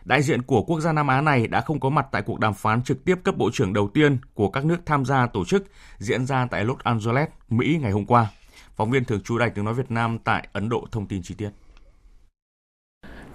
Đại 0.05 0.21
diện 0.21 0.41
của 0.41 0.63
quốc 0.63 0.79
gia 0.79 0.93
Nam 0.93 1.07
Á 1.07 1.21
này 1.21 1.47
đã 1.47 1.61
không 1.61 1.79
có 1.79 1.89
mặt 1.89 2.05
tại 2.11 2.21
cuộc 2.21 2.39
đàm 2.39 2.53
phán 2.53 2.83
trực 2.83 3.05
tiếp 3.05 3.15
cấp 3.23 3.37
bộ 3.37 3.49
trưởng 3.53 3.73
đầu 3.73 3.89
tiên 3.93 4.17
của 4.33 4.49
các 4.49 4.65
nước 4.65 4.77
tham 4.85 5.05
gia 5.05 5.27
tổ 5.27 5.45
chức 5.45 5.63
diễn 5.97 6.25
ra 6.25 6.47
tại 6.51 6.65
Los 6.65 6.79
Angeles, 6.83 7.29
Mỹ 7.49 7.79
ngày 7.81 7.91
hôm 7.91 8.05
qua. 8.05 8.27
Phóng 8.75 8.91
viên 8.91 9.05
thường 9.05 9.21
trú 9.21 9.37
Đài 9.37 9.49
tiếng 9.49 9.65
nói 9.65 9.73
Việt 9.73 9.91
Nam 9.91 10.17
tại 10.23 10.47
Ấn 10.53 10.69
Độ 10.69 10.87
thông 10.91 11.07
tin 11.07 11.23
chi 11.23 11.35
tiết. 11.37 11.49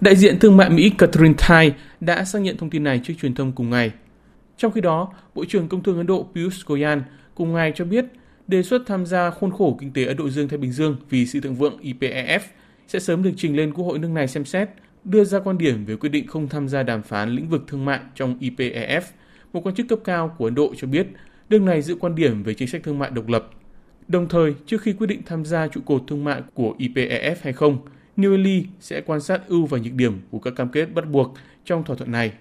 Đại 0.01 0.15
diện 0.15 0.39
thương 0.39 0.57
mại 0.57 0.69
Mỹ 0.69 0.91
Catherine 0.97 1.33
Tai 1.37 1.73
đã 1.99 2.23
xác 2.23 2.39
nhận 2.39 2.57
thông 2.57 2.69
tin 2.69 2.83
này 2.83 3.01
trước 3.03 3.13
truyền 3.21 3.35
thông 3.35 3.51
cùng 3.51 3.69
ngày. 3.69 3.91
Trong 4.57 4.71
khi 4.71 4.81
đó, 4.81 5.13
Bộ 5.35 5.45
trưởng 5.45 5.67
Công 5.67 5.83
thương 5.83 5.97
Ấn 5.97 6.07
Độ 6.07 6.27
Piyush 6.35 6.67
Goyal 6.67 6.99
cùng 7.35 7.53
ngày 7.53 7.71
cho 7.75 7.85
biết 7.85 8.05
đề 8.47 8.63
xuất 8.63 8.81
tham 8.87 9.05
gia 9.05 9.29
khuôn 9.29 9.51
khổ 9.51 9.77
kinh 9.79 9.93
tế 9.93 10.05
Ấn 10.05 10.17
Độ 10.17 10.29
Dương 10.29 10.47
Thái 10.47 10.57
Bình 10.57 10.71
Dương 10.71 10.95
vì 11.09 11.25
sự 11.25 11.39
thịnh 11.39 11.55
vượng 11.55 11.77
IPEF 11.81 12.39
sẽ 12.87 12.99
sớm 12.99 13.23
được 13.23 13.31
trình 13.37 13.55
lên 13.55 13.73
Quốc 13.73 13.85
hội 13.85 13.99
nước 13.99 14.07
này 14.07 14.27
xem 14.27 14.45
xét, 14.45 14.69
đưa 15.03 15.23
ra 15.23 15.39
quan 15.39 15.57
điểm 15.57 15.85
về 15.85 15.95
quyết 15.95 16.09
định 16.09 16.27
không 16.27 16.47
tham 16.47 16.67
gia 16.67 16.83
đàm 16.83 17.01
phán 17.01 17.29
lĩnh 17.29 17.49
vực 17.49 17.63
thương 17.67 17.85
mại 17.85 17.99
trong 18.15 18.39
IPEF. 18.39 19.01
Một 19.53 19.61
quan 19.63 19.75
chức 19.75 19.87
cấp 19.89 19.99
cao 20.03 20.35
của 20.37 20.45
Ấn 20.45 20.55
Độ 20.55 20.73
cho 20.77 20.87
biết 20.87 21.07
nước 21.49 21.61
này 21.61 21.81
giữ 21.81 21.95
quan 21.95 22.15
điểm 22.15 22.43
về 22.43 22.53
chính 22.53 22.67
sách 22.67 22.83
thương 22.83 22.99
mại 22.99 23.09
độc 23.09 23.27
lập. 23.27 23.49
Đồng 24.07 24.29
thời, 24.29 24.53
trước 24.65 24.81
khi 24.81 24.93
quyết 24.93 25.07
định 25.07 25.21
tham 25.25 25.45
gia 25.45 25.67
trụ 25.67 25.81
cột 25.85 26.03
thương 26.07 26.23
mại 26.23 26.41
của 26.53 26.75
IPEF 26.79 27.35
hay 27.41 27.53
không, 27.53 27.77
New 28.17 28.31
Delhi 28.31 28.65
sẽ 28.79 29.01
quan 29.01 29.21
sát 29.21 29.47
ưu 29.47 29.65
và 29.65 29.77
nhược 29.77 29.93
điểm 29.93 30.21
của 30.31 30.39
các 30.39 30.53
cam 30.55 30.69
kết 30.69 30.85
bắt 30.85 31.09
buộc 31.09 31.33
trong 31.65 31.83
thỏa 31.83 31.95
thuận 31.95 32.11
này. 32.11 32.33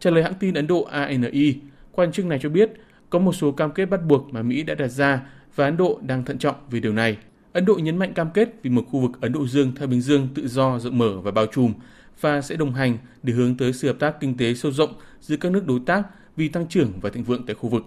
Trả 0.00 0.10
lời 0.10 0.22
hãng 0.22 0.34
tin 0.34 0.54
Ấn 0.54 0.66
Độ 0.66 0.82
ANI, 0.82 1.54
quan 1.92 2.12
chức 2.12 2.26
này 2.26 2.38
cho 2.42 2.48
biết 2.48 2.70
có 3.10 3.18
một 3.18 3.32
số 3.32 3.52
cam 3.52 3.72
kết 3.72 3.86
bắt 3.86 4.00
buộc 4.06 4.32
mà 4.32 4.42
Mỹ 4.42 4.62
đã 4.62 4.74
đặt 4.74 4.88
ra 4.88 5.22
và 5.54 5.64
Ấn 5.64 5.76
Độ 5.76 6.00
đang 6.02 6.24
thận 6.24 6.38
trọng 6.38 6.56
về 6.70 6.80
điều 6.80 6.92
này. 6.92 7.16
Ấn 7.52 7.64
Độ 7.64 7.74
nhấn 7.74 7.98
mạnh 7.98 8.14
cam 8.14 8.30
kết 8.30 8.48
vì 8.62 8.70
một 8.70 8.82
khu 8.90 9.00
vực 9.00 9.20
Ấn 9.20 9.32
Độ 9.32 9.46
Dương-Thái 9.46 9.86
Bình 9.86 10.00
Dương 10.00 10.28
tự 10.34 10.48
do, 10.48 10.78
rộng 10.78 10.98
mở 10.98 11.20
và 11.20 11.30
bao 11.30 11.46
trùm 11.46 11.74
và 12.20 12.40
sẽ 12.40 12.56
đồng 12.56 12.74
hành 12.74 12.98
để 13.22 13.32
hướng 13.32 13.56
tới 13.56 13.72
sự 13.72 13.88
hợp 13.88 13.96
tác 13.98 14.16
kinh 14.20 14.36
tế 14.36 14.54
sâu 14.54 14.72
rộng 14.72 14.94
giữa 15.20 15.36
các 15.36 15.52
nước 15.52 15.66
đối 15.66 15.80
tác 15.86 16.02
vì 16.36 16.48
tăng 16.48 16.68
trưởng 16.68 16.92
và 17.00 17.10
thịnh 17.10 17.24
vượng 17.24 17.46
tại 17.46 17.54
khu 17.54 17.68
vực. 17.68 17.84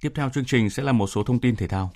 Tiếp 0.00 0.12
theo 0.14 0.30
chương 0.30 0.44
trình 0.44 0.70
sẽ 0.70 0.82
là 0.82 0.92
một 0.92 1.06
số 1.06 1.22
thông 1.22 1.38
tin 1.38 1.56
thể 1.56 1.68
thao. 1.68 1.92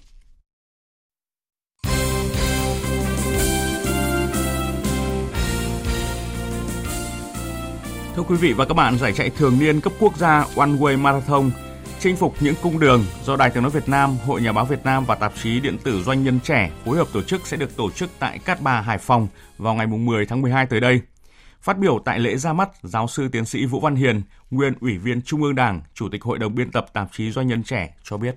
Thưa 8.17 8.23
quý 8.23 8.37
vị 8.37 8.53
và 8.53 8.65
các 8.65 8.75
bạn, 8.75 8.99
giải 8.99 9.13
chạy 9.13 9.31
thường 9.31 9.59
niên 9.59 9.81
cấp 9.81 9.93
quốc 10.01 10.17
gia 10.17 10.47
One 10.57 10.71
Way 10.71 10.99
Marathon 10.99 11.51
chinh 11.99 12.17
phục 12.17 12.35
những 12.41 12.55
cung 12.63 12.81
đường 12.81 13.05
do 13.25 13.37
Đài 13.37 13.51
Tiếng 13.51 13.63
nói 13.63 13.71
Việt 13.71 13.89
Nam, 13.89 14.17
Hội 14.27 14.41
Nhà 14.41 14.53
báo 14.53 14.65
Việt 14.65 14.85
Nam 14.85 15.05
và 15.05 15.15
tạp 15.15 15.33
chí 15.43 15.61
điện 15.61 15.79
tử 15.85 16.03
Doanh 16.03 16.25
nhân 16.25 16.41
trẻ 16.45 16.71
phối 16.85 16.97
hợp 16.97 17.09
tổ 17.13 17.23
chức 17.23 17.47
sẽ 17.47 17.57
được 17.57 17.77
tổ 17.77 17.91
chức 17.91 18.11
tại 18.19 18.39
Cát 18.39 18.61
Bà, 18.61 18.81
Hải 18.81 18.99
Phòng 18.99 19.29
vào 19.59 19.75
ngày 19.75 19.87
10 19.87 20.27
tháng 20.27 20.43
12 20.43 20.67
tới 20.67 20.81
đây. 20.81 21.01
Phát 21.61 21.79
biểu 21.79 21.99
tại 22.05 22.19
lễ 22.19 22.37
ra 22.37 22.53
mắt, 22.53 22.71
giáo 22.83 23.09
sư 23.09 23.29
tiến 23.33 23.45
sĩ 23.45 23.67
Vũ 23.67 23.81
Văn 23.81 23.95
Hiền, 23.95 24.23
nguyên 24.51 24.75
ủy 24.81 24.99
viên 24.99 25.23
Trung 25.23 25.43
ương 25.43 25.55
Đảng, 25.55 25.81
Chủ 25.95 26.09
tịch 26.09 26.23
Hội 26.23 26.39
đồng 26.39 26.55
biên 26.55 26.71
tập 26.71 26.87
tạp 26.93 27.09
chí 27.13 27.31
Doanh 27.31 27.47
nhân 27.47 27.63
trẻ 27.63 27.95
cho 28.05 28.17
biết. 28.17 28.35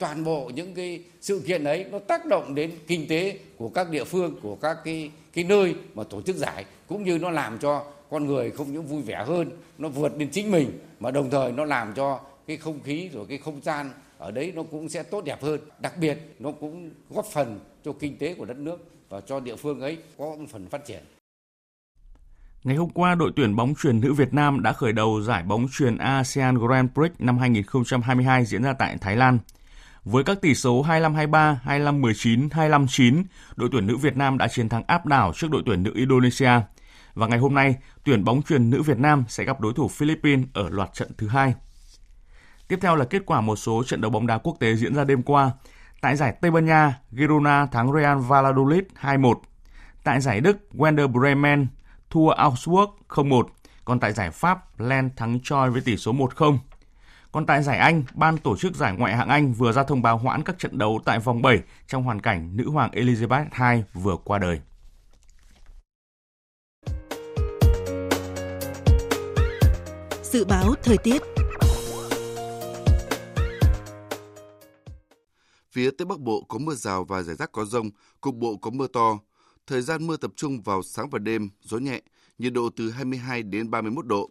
Toàn 0.00 0.24
bộ 0.24 0.50
những 0.54 0.74
cái 0.74 1.04
sự 1.20 1.42
kiện 1.46 1.64
ấy 1.64 1.84
nó 1.92 1.98
tác 1.98 2.26
động 2.26 2.54
đến 2.54 2.70
kinh 2.86 3.08
tế 3.08 3.38
của 3.56 3.68
các 3.68 3.90
địa 3.90 4.04
phương, 4.04 4.40
của 4.42 4.56
các 4.56 4.76
cái 4.84 5.10
cái 5.32 5.44
nơi 5.44 5.74
mà 5.94 6.04
tổ 6.04 6.22
chức 6.22 6.36
giải 6.36 6.64
cũng 6.86 7.04
như 7.04 7.18
nó 7.18 7.30
làm 7.30 7.58
cho 7.58 7.84
con 8.10 8.26
người 8.26 8.50
không 8.50 8.72
những 8.72 8.86
vui 8.86 9.02
vẻ 9.02 9.24
hơn 9.26 9.50
nó 9.78 9.88
vượt 9.88 10.12
lên 10.16 10.28
chính 10.30 10.50
mình 10.50 10.78
mà 11.00 11.10
đồng 11.10 11.30
thời 11.30 11.52
nó 11.52 11.64
làm 11.64 11.92
cho 11.94 12.20
cái 12.46 12.56
không 12.56 12.80
khí 12.82 13.10
rồi 13.12 13.26
cái 13.28 13.38
không 13.38 13.60
gian 13.62 13.90
ở 14.18 14.30
đấy 14.30 14.52
nó 14.56 14.62
cũng 14.62 14.88
sẽ 14.88 15.02
tốt 15.02 15.24
đẹp 15.24 15.42
hơn. 15.42 15.60
Đặc 15.80 15.92
biệt 16.00 16.18
nó 16.38 16.52
cũng 16.60 16.90
góp 17.10 17.26
phần 17.32 17.60
cho 17.84 17.92
kinh 17.92 18.18
tế 18.18 18.34
của 18.34 18.44
đất 18.44 18.56
nước 18.56 18.90
và 19.08 19.20
cho 19.20 19.40
địa 19.40 19.56
phương 19.56 19.80
ấy 19.80 19.98
có 20.18 20.24
một 20.24 20.46
phần 20.52 20.68
phát 20.68 20.86
triển. 20.86 21.02
Ngày 22.64 22.76
hôm 22.76 22.90
qua, 22.90 23.14
đội 23.14 23.32
tuyển 23.36 23.56
bóng 23.56 23.74
truyền 23.74 24.00
nữ 24.00 24.12
Việt 24.12 24.34
Nam 24.34 24.62
đã 24.62 24.72
khởi 24.72 24.92
đầu 24.92 25.22
giải 25.22 25.42
bóng 25.42 25.66
truyền 25.72 25.96
ASEAN 25.96 26.58
Grand 26.58 26.90
Prix 26.94 27.12
năm 27.18 27.38
2022 27.38 28.44
diễn 28.44 28.62
ra 28.62 28.72
tại 28.72 28.96
Thái 29.00 29.16
Lan. 29.16 29.38
Với 30.04 30.24
các 30.24 30.40
tỷ 30.40 30.54
số 30.54 30.84
25-23, 30.84 31.56
25-19, 31.64 32.48
25-9, 32.48 33.22
đội 33.56 33.68
tuyển 33.72 33.86
nữ 33.86 33.96
Việt 33.96 34.16
Nam 34.16 34.38
đã 34.38 34.48
chiến 34.48 34.68
thắng 34.68 34.82
áp 34.86 35.06
đảo 35.06 35.32
trước 35.36 35.50
đội 35.50 35.62
tuyển 35.66 35.82
nữ 35.82 35.92
Indonesia– 35.94 36.50
và 37.20 37.26
ngày 37.26 37.38
hôm 37.38 37.54
nay, 37.54 37.76
tuyển 38.04 38.24
bóng 38.24 38.42
truyền 38.42 38.70
nữ 38.70 38.82
Việt 38.82 38.98
Nam 38.98 39.24
sẽ 39.28 39.44
gặp 39.44 39.60
đối 39.60 39.72
thủ 39.74 39.88
Philippines 39.88 40.46
ở 40.54 40.68
loạt 40.68 40.94
trận 40.94 41.10
thứ 41.18 41.28
hai. 41.28 41.54
Tiếp 42.68 42.78
theo 42.82 42.96
là 42.96 43.04
kết 43.04 43.22
quả 43.26 43.40
một 43.40 43.56
số 43.56 43.82
trận 43.86 44.00
đấu 44.00 44.10
bóng 44.10 44.26
đá 44.26 44.38
quốc 44.38 44.56
tế 44.60 44.76
diễn 44.76 44.94
ra 44.94 45.04
đêm 45.04 45.22
qua. 45.22 45.50
Tại 46.00 46.16
giải 46.16 46.34
Tây 46.40 46.50
Ban 46.50 46.64
Nha, 46.64 46.98
Girona 47.10 47.66
thắng 47.66 47.92
Real 47.92 48.18
Valladolid 48.18 48.82
2-1. 49.00 49.34
Tại 50.04 50.20
giải 50.20 50.40
Đức, 50.40 50.58
Werder 50.72 51.08
Bremen 51.08 51.66
thua 52.10 52.28
Augsburg 52.28 52.90
0-1. 53.08 53.42
Còn 53.84 54.00
tại 54.00 54.12
giải 54.12 54.30
Pháp, 54.30 54.80
Lens 54.80 55.12
thắng 55.16 55.40
Troy 55.42 55.68
với 55.72 55.80
tỷ 55.80 55.96
số 55.96 56.12
1-0. 56.12 56.58
Còn 57.32 57.46
tại 57.46 57.62
giải 57.62 57.78
Anh, 57.78 58.02
ban 58.14 58.38
tổ 58.38 58.56
chức 58.56 58.76
giải 58.76 58.96
ngoại 58.98 59.16
hạng 59.16 59.28
Anh 59.28 59.52
vừa 59.52 59.72
ra 59.72 59.82
thông 59.82 60.02
báo 60.02 60.18
hoãn 60.18 60.42
các 60.42 60.58
trận 60.58 60.78
đấu 60.78 61.00
tại 61.04 61.18
vòng 61.18 61.42
7 61.42 61.60
trong 61.86 62.02
hoàn 62.02 62.20
cảnh 62.20 62.56
nữ 62.56 62.70
hoàng 62.70 62.90
Elizabeth 62.90 63.74
II 63.74 63.84
vừa 63.94 64.16
qua 64.24 64.38
đời. 64.38 64.60
Dự 70.32 70.44
báo 70.44 70.74
thời 70.82 70.98
tiết 70.98 71.22
Phía 75.70 75.90
Tây 75.90 76.06
Bắc 76.06 76.20
Bộ 76.20 76.44
có 76.48 76.58
mưa 76.58 76.74
rào 76.74 77.04
và 77.04 77.22
rải 77.22 77.36
rác 77.36 77.52
có 77.52 77.64
rông, 77.64 77.90
cục 78.20 78.34
bộ 78.34 78.56
có 78.56 78.70
mưa 78.70 78.86
to. 78.86 79.18
Thời 79.66 79.82
gian 79.82 80.06
mưa 80.06 80.16
tập 80.16 80.30
trung 80.36 80.62
vào 80.62 80.82
sáng 80.82 81.10
và 81.10 81.18
đêm, 81.18 81.50
gió 81.62 81.78
nhẹ, 81.78 82.00
nhiệt 82.38 82.52
độ 82.52 82.68
từ 82.76 82.90
22 82.90 83.42
đến 83.42 83.70
31 83.70 84.06
độ. 84.06 84.30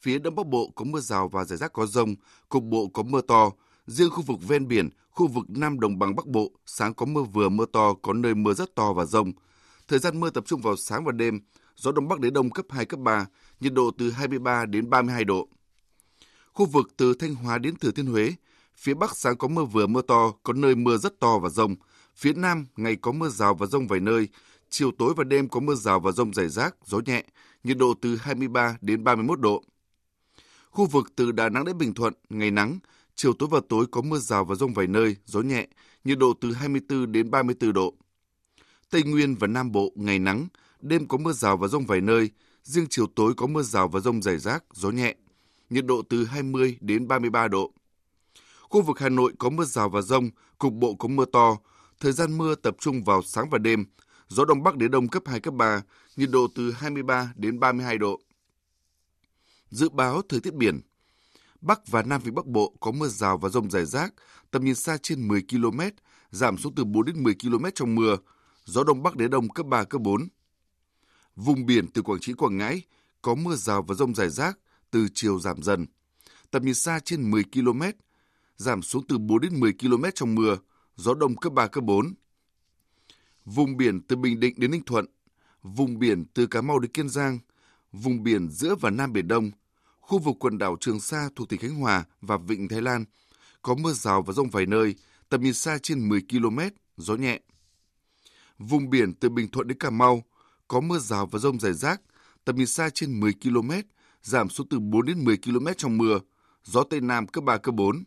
Phía 0.00 0.18
Đông 0.18 0.34
Bắc 0.34 0.46
Bộ 0.46 0.72
có 0.74 0.84
mưa 0.84 1.00
rào 1.00 1.28
và 1.28 1.44
rải 1.44 1.58
rác 1.58 1.72
có 1.72 1.86
rông, 1.86 2.14
cục 2.48 2.62
bộ 2.62 2.88
có 2.88 3.02
mưa 3.02 3.20
to. 3.20 3.50
Riêng 3.86 4.10
khu 4.10 4.22
vực 4.22 4.38
ven 4.48 4.68
biển, 4.68 4.88
khu 5.10 5.26
vực 5.26 5.44
Nam 5.48 5.80
Đồng 5.80 5.98
bằng 5.98 6.16
Bắc 6.16 6.26
Bộ, 6.26 6.50
sáng 6.66 6.94
có 6.94 7.06
mưa 7.06 7.22
vừa 7.22 7.48
mưa 7.48 7.66
to, 7.72 7.94
có 8.02 8.12
nơi 8.12 8.34
mưa 8.34 8.54
rất 8.54 8.74
to 8.74 8.92
và 8.92 9.04
rông. 9.04 9.32
Thời 9.88 9.98
gian 9.98 10.20
mưa 10.20 10.30
tập 10.30 10.44
trung 10.46 10.60
vào 10.60 10.76
sáng 10.76 11.04
và 11.04 11.12
đêm, 11.12 11.40
gió 11.80 11.92
Đông 11.92 12.08
Bắc 12.08 12.20
đến 12.20 12.32
Đông 12.32 12.50
cấp 12.50 12.66
2, 12.70 12.86
cấp 12.86 13.00
3, 13.00 13.26
nhiệt 13.60 13.72
độ 13.72 13.90
từ 13.98 14.10
23 14.10 14.66
đến 14.66 14.90
32 14.90 15.24
độ. 15.24 15.48
Khu 16.52 16.66
vực 16.66 16.90
từ 16.96 17.14
Thanh 17.14 17.34
Hóa 17.34 17.58
đến 17.58 17.76
Thừa 17.76 17.90
Thiên 17.90 18.06
Huế, 18.06 18.32
phía 18.76 18.94
Bắc 18.94 19.16
sáng 19.16 19.36
có 19.36 19.48
mưa 19.48 19.64
vừa 19.64 19.86
mưa 19.86 20.02
to, 20.02 20.32
có 20.42 20.52
nơi 20.52 20.74
mưa 20.74 20.96
rất 20.96 21.20
to 21.20 21.38
và 21.38 21.48
rông. 21.48 21.76
Phía 22.16 22.32
Nam 22.32 22.66
ngày 22.76 22.96
có 22.96 23.12
mưa 23.12 23.28
rào 23.28 23.54
và 23.54 23.66
rông 23.66 23.86
vài 23.86 24.00
nơi, 24.00 24.28
chiều 24.70 24.90
tối 24.98 25.14
và 25.16 25.24
đêm 25.24 25.48
có 25.48 25.60
mưa 25.60 25.74
rào 25.74 26.00
và 26.00 26.12
rông 26.12 26.32
rải 26.34 26.48
rác, 26.48 26.76
gió 26.84 27.00
nhẹ, 27.06 27.24
nhiệt 27.64 27.78
độ 27.78 27.94
từ 28.02 28.16
23 28.16 28.76
đến 28.80 29.04
31 29.04 29.40
độ. 29.40 29.64
Khu 30.70 30.86
vực 30.86 31.12
từ 31.16 31.32
Đà 31.32 31.48
Nẵng 31.48 31.64
đến 31.64 31.78
Bình 31.78 31.94
Thuận, 31.94 32.14
ngày 32.28 32.50
nắng, 32.50 32.78
chiều 33.14 33.32
tối 33.32 33.48
và 33.52 33.60
tối 33.68 33.86
có 33.90 34.02
mưa 34.02 34.18
rào 34.18 34.44
và 34.44 34.54
rông 34.54 34.74
vài 34.74 34.86
nơi, 34.86 35.16
gió 35.24 35.40
nhẹ, 35.40 35.66
nhiệt 36.04 36.18
độ 36.18 36.32
từ 36.40 36.52
24 36.52 37.12
đến 37.12 37.30
34 37.30 37.72
độ. 37.72 37.94
Tây 38.90 39.02
Nguyên 39.02 39.34
và 39.34 39.46
Nam 39.46 39.72
Bộ, 39.72 39.92
ngày 39.94 40.18
nắng, 40.18 40.48
đêm 40.82 41.08
có 41.08 41.18
mưa 41.18 41.32
rào 41.32 41.56
và 41.56 41.68
rông 41.68 41.86
vài 41.86 42.00
nơi, 42.00 42.30
riêng 42.62 42.86
chiều 42.90 43.06
tối 43.06 43.34
có 43.36 43.46
mưa 43.46 43.62
rào 43.62 43.88
và 43.88 44.00
rông 44.00 44.22
rải 44.22 44.38
rác, 44.38 44.64
gió 44.72 44.90
nhẹ, 44.90 45.14
nhiệt 45.70 45.86
độ 45.86 46.02
từ 46.08 46.24
20 46.24 46.78
đến 46.80 47.08
33 47.08 47.48
độ. 47.48 47.72
Khu 48.60 48.82
vực 48.82 48.98
Hà 48.98 49.08
Nội 49.08 49.32
có 49.38 49.50
mưa 49.50 49.64
rào 49.64 49.88
và 49.88 50.00
rông, 50.00 50.30
cục 50.58 50.72
bộ 50.72 50.94
có 50.94 51.08
mưa 51.08 51.24
to, 51.32 51.56
thời 52.00 52.12
gian 52.12 52.38
mưa 52.38 52.54
tập 52.54 52.76
trung 52.78 53.04
vào 53.04 53.22
sáng 53.22 53.50
và 53.50 53.58
đêm, 53.58 53.84
gió 54.28 54.44
đông 54.44 54.62
bắc 54.62 54.76
đến 54.76 54.90
đông 54.90 55.08
cấp 55.08 55.22
2, 55.26 55.40
cấp 55.40 55.54
3, 55.54 55.82
nhiệt 56.16 56.30
độ 56.30 56.46
từ 56.54 56.72
23 56.72 57.32
đến 57.36 57.60
32 57.60 57.98
độ. 57.98 58.20
Dự 59.70 59.88
báo 59.88 60.22
thời 60.28 60.40
tiết 60.40 60.54
biển 60.54 60.80
Bắc 61.60 61.88
và 61.88 62.02
Nam 62.02 62.20
Vịnh 62.24 62.34
Bắc 62.34 62.46
Bộ 62.46 62.74
có 62.80 62.90
mưa 62.90 63.08
rào 63.08 63.38
và 63.38 63.48
rông 63.48 63.70
rải 63.70 63.84
rác, 63.84 64.14
tầm 64.50 64.64
nhìn 64.64 64.74
xa 64.74 64.96
trên 65.02 65.28
10 65.28 65.42
km, 65.50 65.80
giảm 66.30 66.58
xuống 66.58 66.74
từ 66.74 66.84
4 66.84 67.04
đến 67.04 67.22
10 67.22 67.34
km 67.42 67.64
trong 67.74 67.94
mưa, 67.94 68.16
gió 68.64 68.84
đông 68.84 69.02
bắc 69.02 69.16
đến 69.16 69.30
đông 69.30 69.48
cấp 69.48 69.66
3, 69.66 69.84
cấp 69.84 70.00
4. 70.00 70.28
Vùng 71.36 71.66
biển 71.66 71.86
từ 71.88 72.02
Quảng 72.02 72.20
Trị, 72.20 72.32
Quảng 72.32 72.58
Ngãi 72.58 72.82
có 73.22 73.34
mưa 73.34 73.56
rào 73.56 73.82
và 73.82 73.94
rông 73.94 74.14
rải 74.14 74.30
rác, 74.30 74.58
từ 74.90 75.08
chiều 75.14 75.40
giảm 75.40 75.62
dần. 75.62 75.86
Tầm 76.50 76.64
nhìn 76.64 76.74
xa 76.74 77.00
trên 77.04 77.30
10 77.30 77.44
km, 77.44 77.82
giảm 78.56 78.82
xuống 78.82 79.06
từ 79.06 79.18
4 79.18 79.40
đến 79.40 79.60
10 79.60 79.72
km 79.72 80.04
trong 80.14 80.34
mưa, 80.34 80.56
gió 80.96 81.14
đông 81.14 81.36
cấp 81.36 81.52
3, 81.52 81.66
cấp 81.66 81.84
4. 81.84 82.14
Vùng 83.44 83.76
biển 83.76 84.00
từ 84.00 84.16
Bình 84.16 84.40
Định 84.40 84.54
đến 84.56 84.70
Ninh 84.70 84.84
Thuận, 84.84 85.06
vùng 85.62 85.98
biển 85.98 86.24
từ 86.34 86.46
Cà 86.46 86.60
Mau 86.60 86.78
đến 86.78 86.90
Kiên 86.90 87.08
Giang, 87.08 87.38
vùng 87.92 88.22
biển 88.22 88.50
giữa 88.50 88.74
và 88.74 88.90
Nam 88.90 89.12
Biển 89.12 89.28
Đông, 89.28 89.50
khu 90.00 90.18
vực 90.18 90.36
quần 90.40 90.58
đảo 90.58 90.76
Trường 90.80 91.00
Sa 91.00 91.28
thuộc 91.36 91.48
tỉnh 91.48 91.60
Khánh 91.60 91.74
Hòa 91.74 92.04
và 92.20 92.36
Vịnh 92.36 92.68
Thái 92.68 92.82
Lan 92.82 93.04
có 93.62 93.74
mưa 93.74 93.92
rào 93.92 94.22
và 94.22 94.32
rông 94.32 94.50
vài 94.50 94.66
nơi, 94.66 94.94
tầm 95.28 95.42
nhìn 95.42 95.54
xa 95.54 95.78
trên 95.82 96.08
10 96.08 96.22
km, 96.30 96.58
gió 96.96 97.14
nhẹ. 97.14 97.40
Vùng 98.58 98.90
biển 98.90 99.14
từ 99.14 99.28
Bình 99.28 99.48
Thuận 99.48 99.68
đến 99.68 99.78
Cà 99.78 99.90
Mau 99.90 100.24
có 100.70 100.80
mưa 100.80 100.98
rào 100.98 101.26
và 101.26 101.38
rông 101.38 101.60
rải 101.60 101.72
rác, 101.72 102.00
tầm 102.44 102.56
nhìn 102.56 102.66
xa 102.66 102.90
trên 102.94 103.20
10 103.20 103.32
km, 103.42 103.70
giảm 104.22 104.48
xuống 104.48 104.68
từ 104.68 104.78
4 104.78 105.06
đến 105.06 105.24
10 105.24 105.36
km 105.36 105.66
trong 105.76 105.98
mưa, 105.98 106.18
gió 106.64 106.82
Tây 106.90 107.00
Nam 107.00 107.26
cấp 107.26 107.44
3, 107.44 107.56
cấp 107.56 107.74
4. 107.74 108.04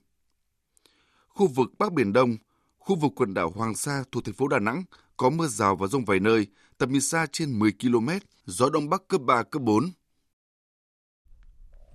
Khu 1.28 1.48
vực 1.48 1.70
Bắc 1.80 1.94
Biển 1.94 2.14
Đông, 2.14 2.38
khu 2.78 2.96
vực 2.96 3.12
quần 3.16 3.34
đảo 3.34 3.52
Hoàng 3.56 3.76
Sa 3.76 4.04
thuộc 4.12 4.26
thành 4.26 4.34
phố 4.34 4.48
Đà 4.48 4.60
Nẵng 4.60 4.84
có 5.18 5.30
mưa 5.30 5.48
rào 5.48 5.76
và 5.76 5.88
rông 5.88 6.06
vài 6.06 6.20
nơi, 6.20 6.48
tầm 6.78 6.92
nhìn 6.92 7.02
xa 7.02 7.26
trên 7.32 7.60
10 7.60 7.72
km, 7.82 8.10
gió 8.46 8.70
Đông 8.70 8.90
Bắc 8.90 9.08
cấp 9.08 9.22
3, 9.22 9.44
cấp 9.44 9.62
4. 9.62 9.92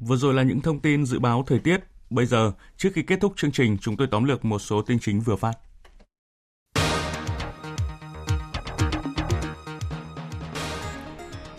Vừa 0.01 0.17
rồi 0.17 0.35
là 0.35 0.43
những 0.43 0.61
thông 0.61 0.81
tin 0.81 1.07
dự 1.07 1.19
báo 1.19 1.45
thời 1.47 1.59
tiết. 1.59 1.81
Bây 2.11 2.27
giờ, 2.27 2.53
trước 2.77 2.91
khi 2.95 3.03
kết 3.03 3.19
thúc 3.21 3.33
chương 3.37 3.53
trình, 3.53 3.79
chúng 3.81 3.97
tôi 3.97 4.09
tóm 4.11 4.25
lược 4.25 4.45
một 4.45 4.59
số 4.59 4.83
tin 4.83 4.99
chính 4.99 5.21
vừa 5.21 5.37
phát. 5.37 5.68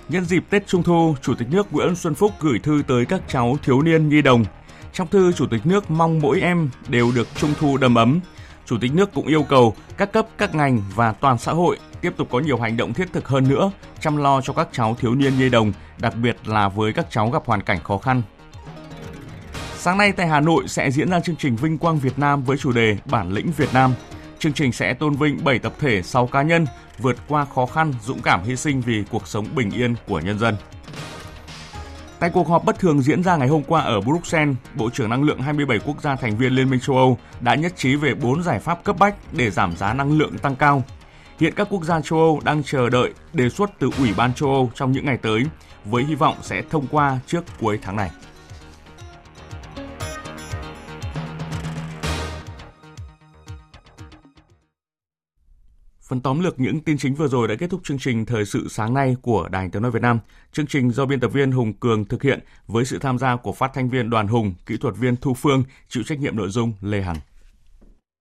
Nhân 0.09 0.25
dịp 0.25 0.43
Tết 0.49 0.67
Trung 0.67 0.83
thu, 0.83 1.15
Chủ 1.21 1.33
tịch 1.35 1.47
nước 1.51 1.73
Nguyễn 1.73 1.95
Xuân 1.95 2.15
Phúc 2.15 2.31
gửi 2.39 2.59
thư 2.59 2.83
tới 2.87 3.05
các 3.05 3.21
cháu 3.27 3.57
thiếu 3.63 3.81
niên 3.81 4.09
nhi 4.09 4.21
đồng. 4.21 4.45
Trong 4.93 5.07
thư, 5.07 5.31
Chủ 5.31 5.45
tịch 5.47 5.65
nước 5.65 5.91
mong 5.91 6.19
mỗi 6.19 6.41
em 6.41 6.69
đều 6.87 7.11
được 7.15 7.27
Trung 7.35 7.53
thu 7.59 7.77
đầm 7.77 7.95
ấm. 7.95 8.19
Chủ 8.65 8.77
tịch 8.81 8.93
nước 8.93 9.13
cũng 9.13 9.27
yêu 9.27 9.43
cầu 9.43 9.75
các 9.97 10.11
cấp, 10.11 10.27
các 10.37 10.55
ngành 10.55 10.81
và 10.95 11.11
toàn 11.11 11.37
xã 11.37 11.51
hội 11.51 11.77
tiếp 12.01 12.13
tục 12.17 12.27
có 12.31 12.39
nhiều 12.39 12.57
hành 12.57 12.77
động 12.77 12.93
thiết 12.93 13.13
thực 13.13 13.27
hơn 13.27 13.49
nữa, 13.49 13.71
chăm 13.99 14.17
lo 14.17 14.41
cho 14.41 14.53
các 14.53 14.67
cháu 14.71 14.95
thiếu 14.99 15.15
niên 15.15 15.37
nhi 15.37 15.49
đồng, 15.49 15.73
đặc 15.97 16.13
biệt 16.15 16.37
là 16.45 16.69
với 16.69 16.93
các 16.93 17.05
cháu 17.11 17.29
gặp 17.29 17.43
hoàn 17.45 17.61
cảnh 17.61 17.79
khó 17.83 17.97
khăn. 17.97 18.21
Sáng 19.77 19.97
nay 19.97 20.11
tại 20.11 20.27
Hà 20.27 20.39
Nội 20.39 20.63
sẽ 20.67 20.91
diễn 20.91 21.09
ra 21.09 21.19
chương 21.19 21.35
trình 21.35 21.55
Vinh 21.55 21.77
Quang 21.77 21.99
Việt 21.99 22.19
Nam 22.19 22.43
với 22.43 22.57
chủ 22.57 22.71
đề 22.71 22.97
Bản 23.05 23.31
lĩnh 23.31 23.51
Việt 23.57 23.73
Nam. 23.73 23.93
Chương 24.39 24.53
trình 24.53 24.71
sẽ 24.71 24.93
tôn 24.93 25.15
vinh 25.15 25.43
7 25.43 25.59
tập 25.59 25.73
thể, 25.79 26.01
6 26.01 26.27
cá 26.27 26.41
nhân 26.41 26.65
vượt 26.97 27.15
qua 27.27 27.45
khó 27.45 27.65
khăn, 27.65 27.93
dũng 28.03 28.21
cảm 28.21 28.43
hy 28.43 28.55
sinh 28.55 28.81
vì 28.81 29.03
cuộc 29.11 29.27
sống 29.27 29.45
bình 29.55 29.71
yên 29.71 29.95
của 30.07 30.19
nhân 30.19 30.39
dân. 30.39 30.55
Tại 32.19 32.29
cuộc 32.29 32.47
họp 32.47 32.65
bất 32.65 32.79
thường 32.79 33.01
diễn 33.01 33.23
ra 33.23 33.35
ngày 33.35 33.47
hôm 33.47 33.63
qua 33.63 33.81
ở 33.81 34.01
Bruxelles, 34.01 34.55
Bộ 34.75 34.89
trưởng 34.89 35.09
Năng 35.09 35.23
lượng 35.23 35.41
27 35.41 35.79
quốc 35.85 36.01
gia 36.01 36.15
thành 36.15 36.37
viên 36.37 36.53
Liên 36.53 36.69
minh 36.69 36.79
châu 36.79 36.97
Âu 36.97 37.17
đã 37.41 37.55
nhất 37.55 37.73
trí 37.75 37.95
về 37.95 38.13
4 38.13 38.43
giải 38.43 38.59
pháp 38.59 38.83
cấp 38.83 38.95
bách 38.99 39.15
để 39.33 39.51
giảm 39.51 39.75
giá 39.77 39.93
năng 39.93 40.17
lượng 40.17 40.37
tăng 40.37 40.55
cao. 40.55 40.83
Hiện 41.39 41.53
các 41.55 41.67
quốc 41.69 41.83
gia 41.83 42.01
châu 42.01 42.19
Âu 42.19 42.41
đang 42.43 42.63
chờ 42.63 42.89
đợi 42.89 43.13
đề 43.33 43.49
xuất 43.49 43.71
từ 43.79 43.89
Ủy 43.99 44.13
ban 44.17 44.33
châu 44.33 44.49
Âu 44.49 44.71
trong 44.75 44.91
những 44.91 45.05
ngày 45.05 45.17
tới, 45.17 45.43
với 45.85 46.03
hy 46.03 46.15
vọng 46.15 46.35
sẽ 46.41 46.61
thông 46.69 46.87
qua 46.91 47.19
trước 47.27 47.43
cuối 47.59 47.79
tháng 47.81 47.95
này. 47.95 48.09
Phần 56.09 56.21
tóm 56.21 56.39
lược 56.39 56.59
những 56.59 56.79
tin 56.79 56.97
chính 56.97 57.15
vừa 57.15 57.27
rồi 57.27 57.47
đã 57.47 57.55
kết 57.55 57.69
thúc 57.69 57.81
chương 57.83 57.99
trình 57.99 58.25
Thời 58.25 58.45
sự 58.45 58.67
sáng 58.69 58.93
nay 58.93 59.15
của 59.21 59.47
Đài 59.51 59.69
Tiếng 59.69 59.81
Nói 59.81 59.91
Việt 59.91 60.01
Nam. 60.01 60.19
Chương 60.51 60.67
trình 60.67 60.91
do 60.91 61.05
biên 61.05 61.19
tập 61.19 61.27
viên 61.33 61.51
Hùng 61.51 61.73
Cường 61.73 62.05
thực 62.05 62.23
hiện 62.23 62.39
với 62.67 62.85
sự 62.85 62.99
tham 62.99 63.17
gia 63.17 63.35
của 63.35 63.53
phát 63.53 63.71
thanh 63.73 63.89
viên 63.89 64.09
Đoàn 64.09 64.27
Hùng, 64.27 64.53
kỹ 64.65 64.77
thuật 64.77 64.95
viên 64.97 65.15
Thu 65.15 65.33
Phương, 65.33 65.63
chịu 65.89 66.03
trách 66.03 66.19
nhiệm 66.19 66.35
nội 66.35 66.49
dung 66.49 66.73
Lê 66.81 67.01
Hằng. 67.01 67.17